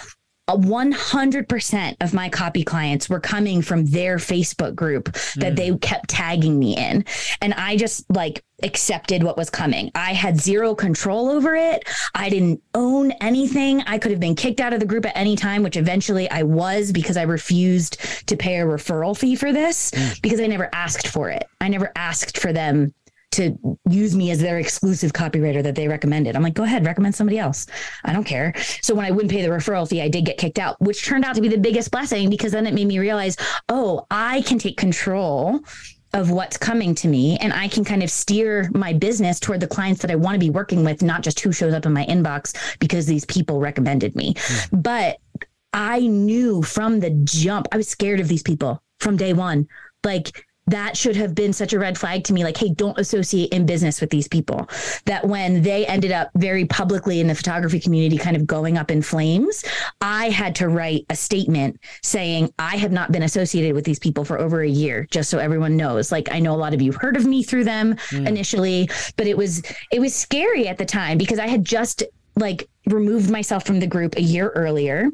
A 0.48 0.56
100% 0.56 1.96
of 2.00 2.14
my 2.14 2.28
copy 2.28 2.64
clients 2.64 3.08
were 3.08 3.20
coming 3.20 3.62
from 3.62 3.84
their 3.86 4.16
Facebook 4.16 4.74
group 4.74 5.12
that 5.36 5.56
they 5.56 5.70
mm. 5.70 5.80
kept 5.80 6.08
tagging 6.08 6.58
me 6.58 6.76
in. 6.76 7.04
And 7.42 7.54
I 7.54 7.76
just 7.76 8.10
like 8.10 8.42
accepted 8.62 9.22
what 9.22 9.36
was 9.36 9.50
coming. 9.50 9.90
I 9.94 10.14
had 10.14 10.40
zero 10.40 10.74
control 10.74 11.28
over 11.28 11.54
it. 11.54 11.86
I 12.14 12.28
didn't 12.28 12.62
own 12.74 13.12
anything. 13.20 13.82
I 13.82 13.98
could 13.98 14.10
have 14.10 14.20
been 14.20 14.34
kicked 14.34 14.60
out 14.60 14.72
of 14.72 14.80
the 14.80 14.86
group 14.86 15.06
at 15.06 15.16
any 15.16 15.36
time, 15.36 15.62
which 15.62 15.76
eventually 15.76 16.28
I 16.30 16.42
was 16.42 16.92
because 16.92 17.16
I 17.16 17.22
refused 17.22 18.26
to 18.26 18.36
pay 18.36 18.56
a 18.56 18.64
referral 18.64 19.16
fee 19.16 19.36
for 19.36 19.52
this 19.52 19.90
mm. 19.90 20.20
because 20.22 20.40
I 20.40 20.46
never 20.46 20.68
asked 20.72 21.08
for 21.08 21.30
it. 21.30 21.46
I 21.60 21.68
never 21.68 21.92
asked 21.94 22.38
for 22.38 22.52
them 22.52 22.94
to 23.32 23.56
use 23.88 24.16
me 24.16 24.30
as 24.30 24.40
their 24.40 24.58
exclusive 24.58 25.12
copywriter 25.12 25.62
that 25.62 25.74
they 25.74 25.86
recommended. 25.86 26.34
I'm 26.34 26.42
like, 26.42 26.54
go 26.54 26.62
ahead, 26.62 26.86
recommend 26.86 27.14
somebody 27.14 27.38
else. 27.38 27.66
I 28.04 28.12
don't 28.12 28.24
care. 28.24 28.54
So 28.82 28.94
when 28.94 29.04
I 29.04 29.10
wouldn't 29.10 29.30
pay 29.30 29.42
the 29.42 29.48
referral 29.48 29.88
fee, 29.88 30.00
I 30.00 30.08
did 30.08 30.24
get 30.24 30.38
kicked 30.38 30.58
out, 30.58 30.80
which 30.80 31.04
turned 31.04 31.24
out 31.24 31.34
to 31.34 31.40
be 31.40 31.48
the 31.48 31.58
biggest 31.58 31.90
blessing 31.90 32.30
because 32.30 32.52
then 32.52 32.66
it 32.66 32.74
made 32.74 32.86
me 32.86 32.98
realize, 32.98 33.36
oh, 33.68 34.06
I 34.10 34.42
can 34.42 34.58
take 34.58 34.76
control 34.76 35.60
of 36.14 36.30
what's 36.30 36.56
coming 36.56 36.94
to 36.94 37.08
me 37.08 37.36
and 37.38 37.52
I 37.52 37.68
can 37.68 37.84
kind 37.84 38.02
of 38.02 38.10
steer 38.10 38.70
my 38.72 38.94
business 38.94 39.38
toward 39.38 39.60
the 39.60 39.66
clients 39.66 40.00
that 40.02 40.10
I 40.10 40.14
want 40.14 40.34
to 40.34 40.40
be 40.40 40.50
working 40.50 40.82
with, 40.82 41.02
not 41.02 41.22
just 41.22 41.40
who 41.40 41.52
shows 41.52 41.74
up 41.74 41.84
in 41.84 41.92
my 41.92 42.06
inbox 42.06 42.56
because 42.78 43.04
these 43.06 43.26
people 43.26 43.60
recommended 43.60 44.16
me. 44.16 44.34
Hmm. 44.38 44.80
But 44.80 45.18
I 45.72 46.00
knew 46.00 46.62
from 46.62 47.00
the 47.00 47.10
jump, 47.24 47.68
I 47.72 47.76
was 47.76 47.88
scared 47.88 48.20
of 48.20 48.28
these 48.28 48.42
people 48.42 48.82
from 49.00 49.16
day 49.16 49.34
one. 49.34 49.68
Like 50.04 50.46
that 50.70 50.96
should 50.96 51.16
have 51.16 51.34
been 51.34 51.52
such 51.52 51.72
a 51.72 51.78
red 51.78 51.96
flag 51.98 52.24
to 52.24 52.32
me. 52.32 52.44
Like, 52.44 52.56
hey, 52.56 52.70
don't 52.70 52.98
associate 52.98 53.52
in 53.52 53.66
business 53.66 54.00
with 54.00 54.10
these 54.10 54.28
people. 54.28 54.68
That 55.04 55.26
when 55.26 55.62
they 55.62 55.86
ended 55.86 56.12
up 56.12 56.30
very 56.36 56.64
publicly 56.64 57.20
in 57.20 57.26
the 57.26 57.34
photography 57.34 57.80
community 57.80 58.18
kind 58.18 58.36
of 58.36 58.46
going 58.46 58.76
up 58.76 58.90
in 58.90 59.02
flames, 59.02 59.64
I 60.00 60.30
had 60.30 60.54
to 60.56 60.68
write 60.68 61.06
a 61.10 61.16
statement 61.16 61.80
saying, 62.02 62.52
I 62.58 62.76
have 62.76 62.92
not 62.92 63.12
been 63.12 63.22
associated 63.22 63.74
with 63.74 63.84
these 63.84 63.98
people 63.98 64.24
for 64.24 64.38
over 64.38 64.60
a 64.62 64.68
year, 64.68 65.06
just 65.10 65.30
so 65.30 65.38
everyone 65.38 65.76
knows. 65.76 66.12
Like, 66.12 66.30
I 66.32 66.38
know 66.38 66.54
a 66.54 66.56
lot 66.56 66.74
of 66.74 66.82
you 66.82 66.92
heard 66.92 67.16
of 67.16 67.26
me 67.26 67.42
through 67.42 67.64
them 67.64 67.94
mm. 68.10 68.26
initially, 68.26 68.90
but 69.16 69.26
it 69.26 69.36
was 69.36 69.62
it 69.90 70.00
was 70.00 70.14
scary 70.14 70.68
at 70.68 70.78
the 70.78 70.84
time 70.84 71.18
because 71.18 71.38
I 71.38 71.46
had 71.46 71.64
just 71.64 72.02
like 72.36 72.68
removed 72.86 73.30
myself 73.30 73.66
from 73.66 73.80
the 73.80 73.86
group 73.86 74.16
a 74.16 74.22
year 74.22 74.50
earlier 74.50 75.10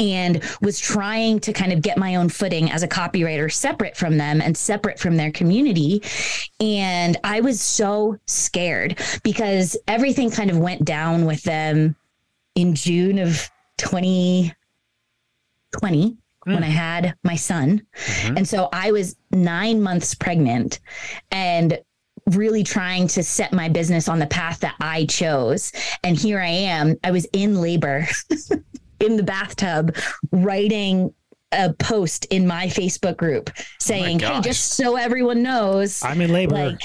and 0.00 0.42
was 0.60 0.80
trying 0.80 1.38
to 1.40 1.52
kind 1.52 1.72
of 1.72 1.80
get 1.80 1.96
my 1.96 2.16
own 2.16 2.28
footing 2.28 2.68
as 2.70 2.82
a 2.82 2.88
copywriter 2.88 3.52
separate 3.52 3.96
from 3.96 4.18
them 4.18 4.40
and 4.40 4.56
separate 4.56 4.98
from 4.98 5.16
their 5.16 5.30
community. 5.30 6.02
And 6.60 7.16
i 7.22 7.40
was 7.40 7.60
so 7.60 8.18
scared 8.26 9.00
because 9.22 9.76
everything 9.86 10.30
kind 10.30 10.50
of 10.50 10.58
went 10.58 10.84
down 10.84 11.26
with 11.26 11.42
them 11.44 11.94
in 12.54 12.74
june 12.74 13.18
of 13.18 13.50
2020 13.78 16.16
when 16.44 16.56
hmm. 16.56 16.62
i 16.62 16.66
had 16.66 17.14
my 17.22 17.36
son. 17.36 17.86
Mm-hmm. 17.96 18.38
And 18.38 18.48
so 18.48 18.68
i 18.72 18.90
was 18.90 19.14
9 19.30 19.80
months 19.80 20.14
pregnant 20.14 20.80
and 21.30 21.78
really 22.28 22.64
trying 22.64 23.06
to 23.06 23.22
set 23.22 23.52
my 23.52 23.68
business 23.68 24.08
on 24.08 24.18
the 24.18 24.26
path 24.26 24.60
that 24.60 24.74
I 24.80 25.04
chose. 25.04 25.72
And 26.02 26.16
here 26.16 26.40
I 26.40 26.48
am. 26.48 26.96
I 27.04 27.10
was 27.10 27.26
in 27.34 27.60
labor 27.60 28.08
in 29.00 29.16
the 29.16 29.22
bathtub 29.22 29.96
writing 30.30 31.12
a 31.54 31.72
post 31.74 32.26
in 32.26 32.46
my 32.46 32.66
Facebook 32.66 33.16
group 33.16 33.50
saying, 33.78 34.18
"Hey, 34.18 34.40
just 34.40 34.74
so 34.74 34.96
everyone 34.96 35.42
knows, 35.42 36.02
I'm 36.02 36.20
in 36.20 36.32
labor. 36.32 36.54
like, 36.54 36.80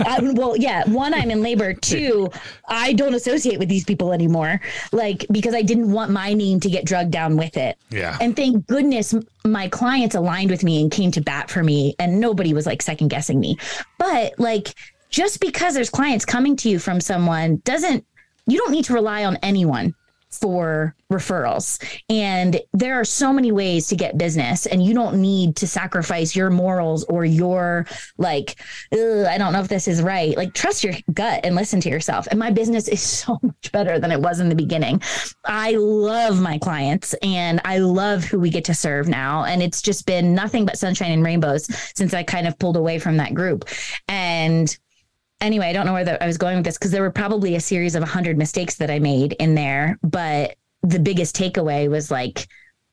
I, 0.00 0.18
well, 0.20 0.56
yeah, 0.56 0.84
one, 0.88 1.14
I'm 1.14 1.30
in 1.30 1.42
labor. 1.42 1.72
Two, 1.80 2.28
I 2.66 2.92
don't 2.92 3.14
associate 3.14 3.58
with 3.58 3.68
these 3.68 3.84
people 3.84 4.12
anymore, 4.12 4.60
like 4.92 5.24
because 5.30 5.54
I 5.54 5.62
didn't 5.62 5.92
want 5.92 6.10
my 6.10 6.34
name 6.34 6.60
to 6.60 6.70
get 6.70 6.84
drugged 6.84 7.12
down 7.12 7.36
with 7.36 7.56
it. 7.56 7.78
yeah. 7.90 8.18
And 8.20 8.34
thank 8.34 8.66
goodness 8.66 9.14
my 9.44 9.68
clients 9.68 10.14
aligned 10.14 10.50
with 10.50 10.64
me 10.64 10.82
and 10.82 10.90
came 10.90 11.10
to 11.12 11.20
bat 11.20 11.50
for 11.50 11.62
me, 11.62 11.94
and 11.98 12.20
nobody 12.20 12.52
was 12.52 12.66
like 12.66 12.82
second 12.82 13.08
guessing 13.08 13.38
me. 13.40 13.56
But 13.98 14.38
like, 14.38 14.74
just 15.10 15.40
because 15.40 15.74
there's 15.74 15.90
clients 15.90 16.24
coming 16.24 16.56
to 16.56 16.68
you 16.68 16.78
from 16.78 17.00
someone 17.00 17.62
doesn't, 17.64 18.04
you 18.46 18.58
don't 18.58 18.72
need 18.72 18.84
to 18.86 18.94
rely 18.94 19.24
on 19.24 19.36
anyone 19.36 19.94
for 20.30 20.94
referrals. 21.10 21.82
And 22.08 22.60
there 22.72 23.00
are 23.00 23.04
so 23.04 23.32
many 23.32 23.52
ways 23.52 23.88
to 23.88 23.96
get 23.96 24.18
business, 24.18 24.66
and 24.66 24.84
you 24.84 24.94
don't 24.94 25.20
need 25.20 25.56
to 25.56 25.66
sacrifice 25.66 26.36
your 26.36 26.50
morals 26.50 27.04
or 27.04 27.24
your, 27.24 27.86
like, 28.18 28.56
I 28.92 29.36
don't 29.38 29.52
know 29.52 29.60
if 29.60 29.68
this 29.68 29.88
is 29.88 30.02
right. 30.02 30.36
Like, 30.36 30.54
trust 30.54 30.84
your 30.84 30.94
gut 31.12 31.40
and 31.44 31.54
listen 31.54 31.80
to 31.80 31.88
yourself. 31.88 32.26
And 32.30 32.38
my 32.38 32.50
business 32.50 32.88
is 32.88 33.00
so 33.18 33.38
much 33.42 33.72
better 33.72 33.98
than 33.98 34.12
it 34.12 34.20
was 34.20 34.40
in 34.40 34.48
the 34.48 34.54
beginning. 34.54 35.02
I 35.44 35.72
love 35.72 36.40
my 36.40 36.58
clients 36.58 37.14
and 37.22 37.60
I 37.64 37.78
love 37.78 38.24
who 38.24 38.38
we 38.38 38.50
get 38.50 38.64
to 38.66 38.74
serve 38.74 39.08
now. 39.08 39.44
And 39.44 39.62
it's 39.62 39.82
just 39.82 40.06
been 40.06 40.34
nothing 40.34 40.66
but 40.66 40.78
sunshine 40.78 41.12
and 41.12 41.24
rainbows 41.24 41.66
since 41.94 42.14
I 42.14 42.22
kind 42.22 42.46
of 42.46 42.58
pulled 42.58 42.76
away 42.76 42.98
from 42.98 43.16
that 43.16 43.34
group. 43.34 43.68
And 44.08 44.76
anyway, 45.40 45.66
I 45.68 45.72
don't 45.72 45.86
know 45.86 45.92
where 45.92 46.04
the, 46.04 46.22
I 46.22 46.26
was 46.26 46.38
going 46.38 46.56
with 46.56 46.64
this 46.64 46.78
because 46.78 46.90
there 46.90 47.02
were 47.02 47.10
probably 47.10 47.54
a 47.56 47.60
series 47.60 47.94
of 47.94 48.00
100 48.02 48.36
mistakes 48.38 48.76
that 48.76 48.90
I 48.90 48.98
made 48.98 49.34
in 49.34 49.54
there. 49.54 49.98
But 50.02 50.56
the 50.82 50.98
biggest 50.98 51.36
takeaway 51.36 51.88
was 51.90 52.10
like, 52.10 52.46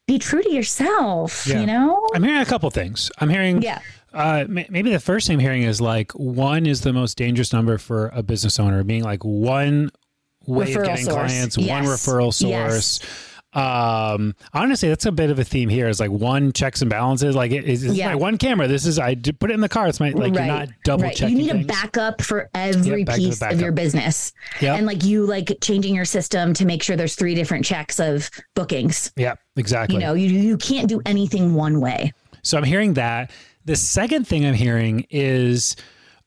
be 0.07 0.19
true 0.19 0.41
to 0.43 0.51
yourself, 0.51 1.47
Yeah. 1.47 1.61
you 1.61 1.65
know? 1.65 2.07
I'm 2.13 2.23
hearing 2.23 2.41
a 2.41 2.45
couple 2.45 2.69
things. 2.69 3.11
I'm 3.19 3.29
hearing, 3.29 3.61
Yeah. 3.61 3.79
uh, 4.13 4.45
maybe 4.47 4.91
the 4.91 4.99
first 4.99 5.27
thing 5.27 5.35
I'm 5.35 5.39
hearing 5.39 5.63
is 5.63 5.81
like 5.81 6.11
one 6.13 6.65
is 6.67 6.81
the 6.81 6.93
most 6.93 7.17
dangerous 7.17 7.51
number 7.51 7.77
for 7.77 8.09
a 8.13 8.21
business 8.21 8.59
owner, 8.59 8.83
being 8.83 9.03
like 9.03 9.23
one 9.25 9.89
way 10.45 10.73
of 10.75 10.83
getting 10.85 11.05
source. 11.05 11.15
clients, 11.31 11.57
one 11.57 11.83
referral 11.85 12.31
source. 12.33 12.99
Um, 13.55 14.35
honestly, 14.53 14.89
that's 14.89 15.05
a 15.05 15.11
bit 15.11 15.29
of 15.29 15.39
a 15.39 15.43
theme 15.43 15.69
here. 15.69 15.87
Is 15.87 15.99
like 15.99 16.11
one 16.11 16.51
checks 16.51 16.81
and 16.81 16.89
balances. 16.89 17.35
Like 17.35 17.51
it's, 17.51 17.83
it's 17.83 17.95
Yeah. 17.95 18.09
my 18.09 18.15
one 18.15 18.37
camera. 18.37 18.67
This 18.67 18.85
is 18.85 18.99
I 18.99 19.15
put 19.15 19.49
it 19.49 19.53
in 19.53 19.61
the 19.61 19.69
car. 19.69 19.87
It's 19.87 19.99
my 19.99 20.09
like 20.11 20.33
you're 20.33 20.45
not 20.45 20.69
double 20.83 21.03
right. 21.03 21.15
checking. 21.15 21.37
You 21.37 21.43
need 21.43 21.51
things. 21.51 21.65
a 21.65 21.67
backup 21.67 22.21
for 22.21 22.49
every 22.53 22.99
Yep, 22.99 23.07
back 23.07 23.15
to 23.15 23.21
the 23.21 23.27
piece 23.29 23.41
of 23.41 23.61
your 23.61 23.71
business. 23.71 24.33
Yep. 24.61 24.77
And 24.77 24.85
like 24.87 25.03
you 25.03 25.25
like 25.25 25.51
changing 25.61 25.95
your 25.95 26.05
system 26.05 26.53
to 26.55 26.65
make 26.65 26.83
sure 26.83 26.95
there's 26.95 27.15
three 27.15 27.35
different 27.35 27.65
checks 27.65 27.99
of 27.99 28.29
bookings. 28.55 29.11
Yeah, 29.15 29.35
exactly. 29.55 29.95
You 29.95 30.01
know, 30.01 30.13
you 30.13 30.29
you 30.29 30.57
can't 30.57 30.87
do 30.89 31.01
anything 31.05 31.53
one 31.53 31.79
way. 31.79 32.11
So 32.43 32.57
I'm 32.57 32.63
hearing 32.63 32.93
that. 32.95 33.31
The 33.65 33.75
second 33.75 34.27
thing 34.27 34.45
I'm 34.45 34.53
hearing 34.53 35.07
is 35.09 35.75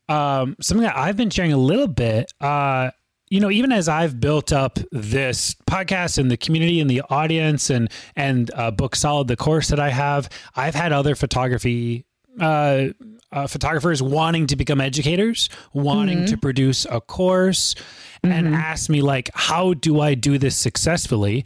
um, 0.09 0.57
something 0.59 0.83
that 0.83 0.97
I've 0.97 1.15
been 1.15 1.29
sharing 1.29 1.53
a 1.53 1.57
little 1.57 1.87
bit. 1.87 2.33
Uh, 2.41 2.89
you 3.29 3.39
know, 3.39 3.51
even 3.51 3.71
as 3.71 3.87
I've 3.87 4.19
built 4.19 4.51
up 4.51 4.79
this 4.91 5.55
podcast 5.69 6.17
and 6.17 6.31
the 6.31 6.37
community 6.37 6.79
and 6.79 6.89
the 6.89 7.01
audience 7.09 7.69
and 7.69 7.89
and 8.15 8.49
uh, 8.55 8.71
Book 8.71 8.95
Solid, 8.95 9.27
the 9.27 9.37
course 9.37 9.67
that 9.69 9.79
I 9.79 9.89
have, 9.89 10.29
I've 10.55 10.75
had 10.75 10.91
other 10.91 11.15
photography 11.15 12.05
uh, 12.39 12.87
uh, 13.31 13.47
photographers 13.47 14.01
wanting 14.01 14.47
to 14.47 14.55
become 14.55 14.81
educators, 14.81 15.49
wanting 15.73 16.25
to 16.25 16.37
produce 16.37 16.85
a 16.89 16.99
course, 16.99 17.75
and 18.23 18.55
ask 18.55 18.89
me 18.89 19.01
like, 19.01 19.29
how 19.33 19.73
do 19.75 19.99
I 19.99 20.15
do 20.15 20.37
this 20.37 20.55
successfully? 20.55 21.45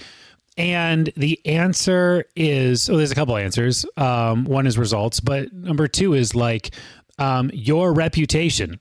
And 0.56 1.12
the 1.18 1.40
answer 1.46 2.26
is, 2.36 2.90
oh, 2.90 2.98
there's 2.98 3.12
a 3.12 3.16
couple 3.16 3.36
answers. 3.36 3.86
Um, 3.98 4.46
one 4.46 4.68
is 4.68 4.78
results, 4.78 5.20
but 5.20 5.52
number 5.52 5.88
two 5.88 6.14
is 6.14 6.36
like 6.36 6.74
um, 7.18 7.50
your 7.54 7.94
reputation. 7.94 8.80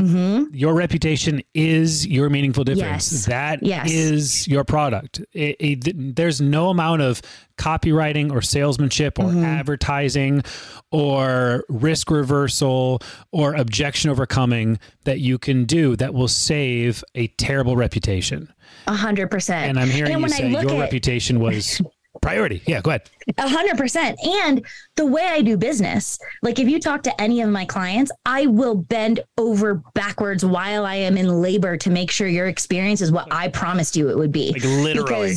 Mm-hmm. 0.00 0.54
Your 0.54 0.74
reputation 0.74 1.40
is 1.54 2.06
your 2.06 2.28
meaningful 2.28 2.64
difference. 2.64 3.10
Yes. 3.12 3.26
That 3.26 3.62
Yes. 3.62 3.90
is 3.90 4.46
your 4.46 4.62
product. 4.62 5.22
It- 5.32 5.56
it- 5.58 6.16
there's 6.16 6.38
no 6.40 6.68
amount 6.68 7.00
of 7.00 7.22
copywriting 7.56 8.30
or 8.30 8.42
salesmanship 8.42 9.18
or 9.18 9.24
Mm-hmm. 9.24 9.44
advertising 9.44 10.42
or 10.90 11.64
risk 11.70 12.10
reversal 12.10 13.00
or 13.32 13.54
objection 13.54 14.10
overcoming 14.10 14.78
that 15.04 15.20
you 15.20 15.38
can 15.38 15.64
do 15.64 15.96
that 15.96 16.12
will 16.12 16.28
save 16.28 17.02
a 17.14 17.28
terrible 17.28 17.74
reputation. 17.76 18.52
A 18.86 18.94
hundred 18.94 19.30
percent. 19.30 19.70
And 19.70 19.78
I'm 19.78 19.88
hearing 19.88 20.12
And 20.12 20.22
you 20.22 20.28
say 20.28 20.50
your 20.50 20.60
at- 20.60 20.78
reputation 20.80 21.40
was 21.40 21.80
priority. 22.20 22.62
Yeah, 22.66 22.80
go 22.80 22.90
ahead. 22.90 23.10
A 23.38 23.48
hundred 23.48 23.76
percent. 23.76 24.18
And 24.24 24.64
the 24.96 25.06
way 25.06 25.22
I 25.24 25.42
do 25.42 25.56
business, 25.56 26.18
like 26.42 26.58
if 26.58 26.68
you 26.68 26.80
talk 26.80 27.02
to 27.04 27.20
any 27.20 27.40
of 27.40 27.50
my 27.50 27.64
clients, 27.64 28.10
I 28.24 28.46
will 28.46 28.74
bend 28.74 29.20
over 29.38 29.82
backwards 29.94 30.44
while 30.44 30.86
I 30.86 30.96
am 30.96 31.16
in 31.16 31.28
labor 31.40 31.76
to 31.78 31.90
make 31.90 32.10
sure 32.10 32.28
your 32.28 32.46
experience 32.46 33.00
is 33.00 33.12
what 33.12 33.28
I 33.30 33.48
promised 33.48 33.96
you 33.96 34.08
it 34.10 34.16
would 34.16 34.32
be. 34.32 34.52
Like 34.52 34.64
literally. 34.64 35.34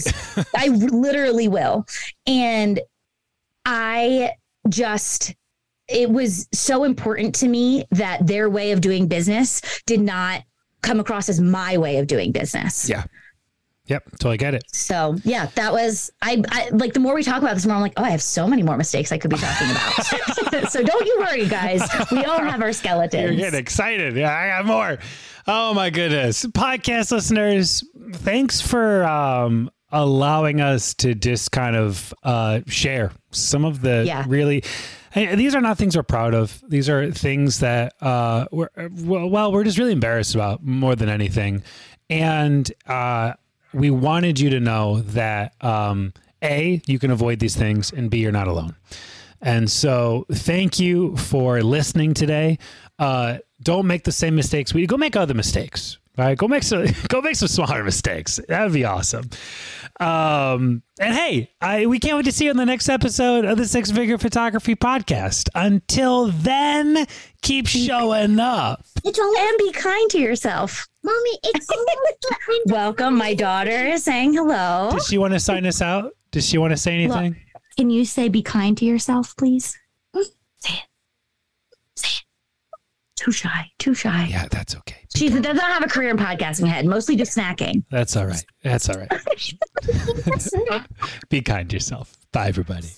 I 0.55 0.67
literally 0.67 1.47
will. 1.47 1.85
And 2.27 2.79
I 3.65 4.31
just 4.67 5.35
it 5.87 6.09
was 6.09 6.47
so 6.53 6.83
important 6.83 7.33
to 7.35 7.47
me 7.47 7.85
that 7.91 8.25
their 8.25 8.49
way 8.49 8.71
of 8.71 8.81
doing 8.81 9.07
business 9.07 9.61
did 9.85 9.99
not 9.99 10.43
come 10.81 10.99
across 10.99 11.29
as 11.29 11.41
my 11.41 11.77
way 11.77 11.97
of 11.97 12.07
doing 12.07 12.31
business. 12.31 12.87
Yeah. 12.87 13.03
Yep. 13.89 14.03
I 14.25 14.37
get 14.37 14.53
it. 14.53 14.63
So 14.71 15.15
yeah, 15.23 15.47
that 15.55 15.73
was 15.73 16.11
I, 16.21 16.43
I 16.49 16.69
like 16.69 16.93
the 16.93 16.99
more 16.99 17.15
we 17.15 17.23
talk 17.23 17.41
about 17.41 17.55
this, 17.55 17.63
the 17.63 17.69
more 17.69 17.77
I'm 17.77 17.81
like, 17.81 17.93
oh, 17.97 18.03
I 18.03 18.11
have 18.11 18.21
so 18.21 18.47
many 18.47 18.61
more 18.63 18.77
mistakes 18.77 19.11
I 19.11 19.17
could 19.17 19.31
be 19.31 19.37
talking 19.37 19.71
about. 19.71 20.69
so 20.71 20.83
don't 20.83 21.05
you 21.05 21.17
worry, 21.19 21.47
guys. 21.47 21.81
We 22.11 22.23
all 22.25 22.39
have 22.39 22.61
our 22.61 22.71
skeletons. 22.71 23.23
You're 23.23 23.35
getting 23.35 23.59
excited. 23.59 24.15
Yeah, 24.15 24.31
I 24.35 24.47
got 24.49 24.65
more. 24.65 24.99
Oh 25.47 25.73
my 25.73 25.89
goodness. 25.89 26.45
Podcast 26.45 27.11
listeners, 27.11 27.83
thanks 28.13 28.61
for 28.61 29.03
um 29.05 29.71
allowing 29.91 30.61
us 30.61 30.93
to 30.93 31.15
just 31.15 31.51
kind 31.51 31.75
of 31.75 32.13
uh 32.23 32.61
share 32.67 33.11
some 33.31 33.65
of 33.65 33.81
the 33.81 34.03
Yeah. 34.05 34.23
really 34.27 34.63
Hey, 35.11 35.33
these 35.35 35.55
are 35.55 35.61
not 35.61 35.79
things 35.79 35.97
we're 35.97 36.03
proud 36.03 36.35
of. 36.35 36.61
These 36.67 36.87
are 36.87 37.09
things 37.09 37.61
that 37.61 37.93
uh, 37.99 38.45
we're 38.51 38.69
well, 38.91 39.27
well, 39.27 39.51
we're 39.51 39.63
just 39.63 39.79
really 39.79 39.91
embarrassed 39.93 40.35
about 40.35 40.63
more 40.63 40.95
than 40.95 41.09
anything. 41.09 41.63
And 42.11 42.71
uh, 42.85 43.33
we 43.73 43.89
wanted 43.89 44.39
you 44.39 44.49
to 44.51 44.59
know 44.59 45.01
that 45.01 45.53
um, 45.61 46.13
a 46.41 46.81
you 46.85 46.99
can 46.99 47.11
avoid 47.11 47.39
these 47.39 47.55
things, 47.55 47.91
and 47.91 48.09
b 48.09 48.19
you're 48.19 48.31
not 48.31 48.47
alone. 48.47 48.75
And 49.41 49.69
so, 49.71 50.25
thank 50.31 50.79
you 50.79 51.15
for 51.15 51.61
listening 51.61 52.13
today. 52.13 52.57
Uh, 52.97 53.37
don't 53.61 53.87
make 53.87 54.03
the 54.03 54.11
same 54.11 54.35
mistakes. 54.35 54.73
We 54.73 54.85
go 54.85 54.97
make 54.97 55.15
other 55.15 55.33
mistakes. 55.33 55.97
All 56.19 56.25
right, 56.25 56.37
go 56.37 56.49
make 56.49 56.63
some 56.63 56.85
go 57.07 57.21
make 57.21 57.35
some 57.37 57.47
smaller 57.47 57.81
mistakes. 57.81 58.41
That 58.49 58.63
would 58.65 58.73
be 58.73 58.83
awesome. 58.83 59.29
Um, 60.01 60.83
and 60.99 61.13
hey, 61.15 61.49
I 61.61 61.85
we 61.85 61.97
can't 61.97 62.17
wait 62.17 62.25
to 62.25 62.33
see 62.33 62.43
you 62.45 62.51
on 62.51 62.57
the 62.57 62.65
next 62.65 62.89
episode 62.89 63.45
of 63.45 63.57
the 63.57 63.65
Six 63.65 63.89
Figure 63.89 64.17
Photography 64.17 64.75
Podcast. 64.75 65.47
Until 65.55 66.27
then, 66.27 67.07
keep 67.41 67.67
showing 67.67 68.37
up. 68.37 68.83
It's 69.05 69.17
only, 69.17 69.39
And 69.39 69.57
be 69.59 69.71
kind 69.71 70.09
to 70.11 70.19
yourself. 70.19 70.89
mommy. 71.05 71.39
It's 71.43 71.67
only 71.71 72.63
Welcome. 72.65 73.15
My 73.17 73.33
daughter 73.33 73.71
is 73.71 74.03
saying 74.03 74.33
hello. 74.33 74.89
Does 74.91 75.07
she 75.07 75.17
want 75.17 75.33
to 75.35 75.39
sign 75.39 75.65
us 75.65 75.81
out? 75.81 76.11
Does 76.31 76.45
she 76.45 76.57
want 76.57 76.71
to 76.71 76.77
say 76.77 76.95
anything? 76.95 77.37
Can 77.77 77.89
you 77.89 78.03
say 78.03 78.27
be 78.27 78.41
kind 78.41 78.77
to 78.77 78.83
yourself, 78.83 79.37
please? 79.37 79.73
Hmm? 80.13 80.23
Say 80.59 80.73
it. 80.73 80.83
Say 81.95 82.09
it. 82.09 82.23
Too 83.15 83.31
shy. 83.31 83.71
Too 83.79 83.93
shy. 83.93 84.27
yeah, 84.29 84.47
that's 84.51 84.75
okay. 84.75 84.98
She 85.15 85.29
does 85.29 85.55
not 85.55 85.71
have 85.71 85.83
a 85.83 85.87
career 85.87 86.09
in 86.09 86.17
podcasting 86.17 86.67
head, 86.67 86.85
mostly 86.85 87.15
just 87.15 87.35
snacking. 87.35 87.83
That's 87.89 88.15
all 88.15 88.27
right. 88.27 88.45
That's 88.63 88.89
all 88.89 88.97
right. 88.99 89.11
Be 91.29 91.41
kind 91.41 91.69
to 91.69 91.75
yourself. 91.75 92.15
Bye, 92.31 92.47
everybody. 92.47 92.89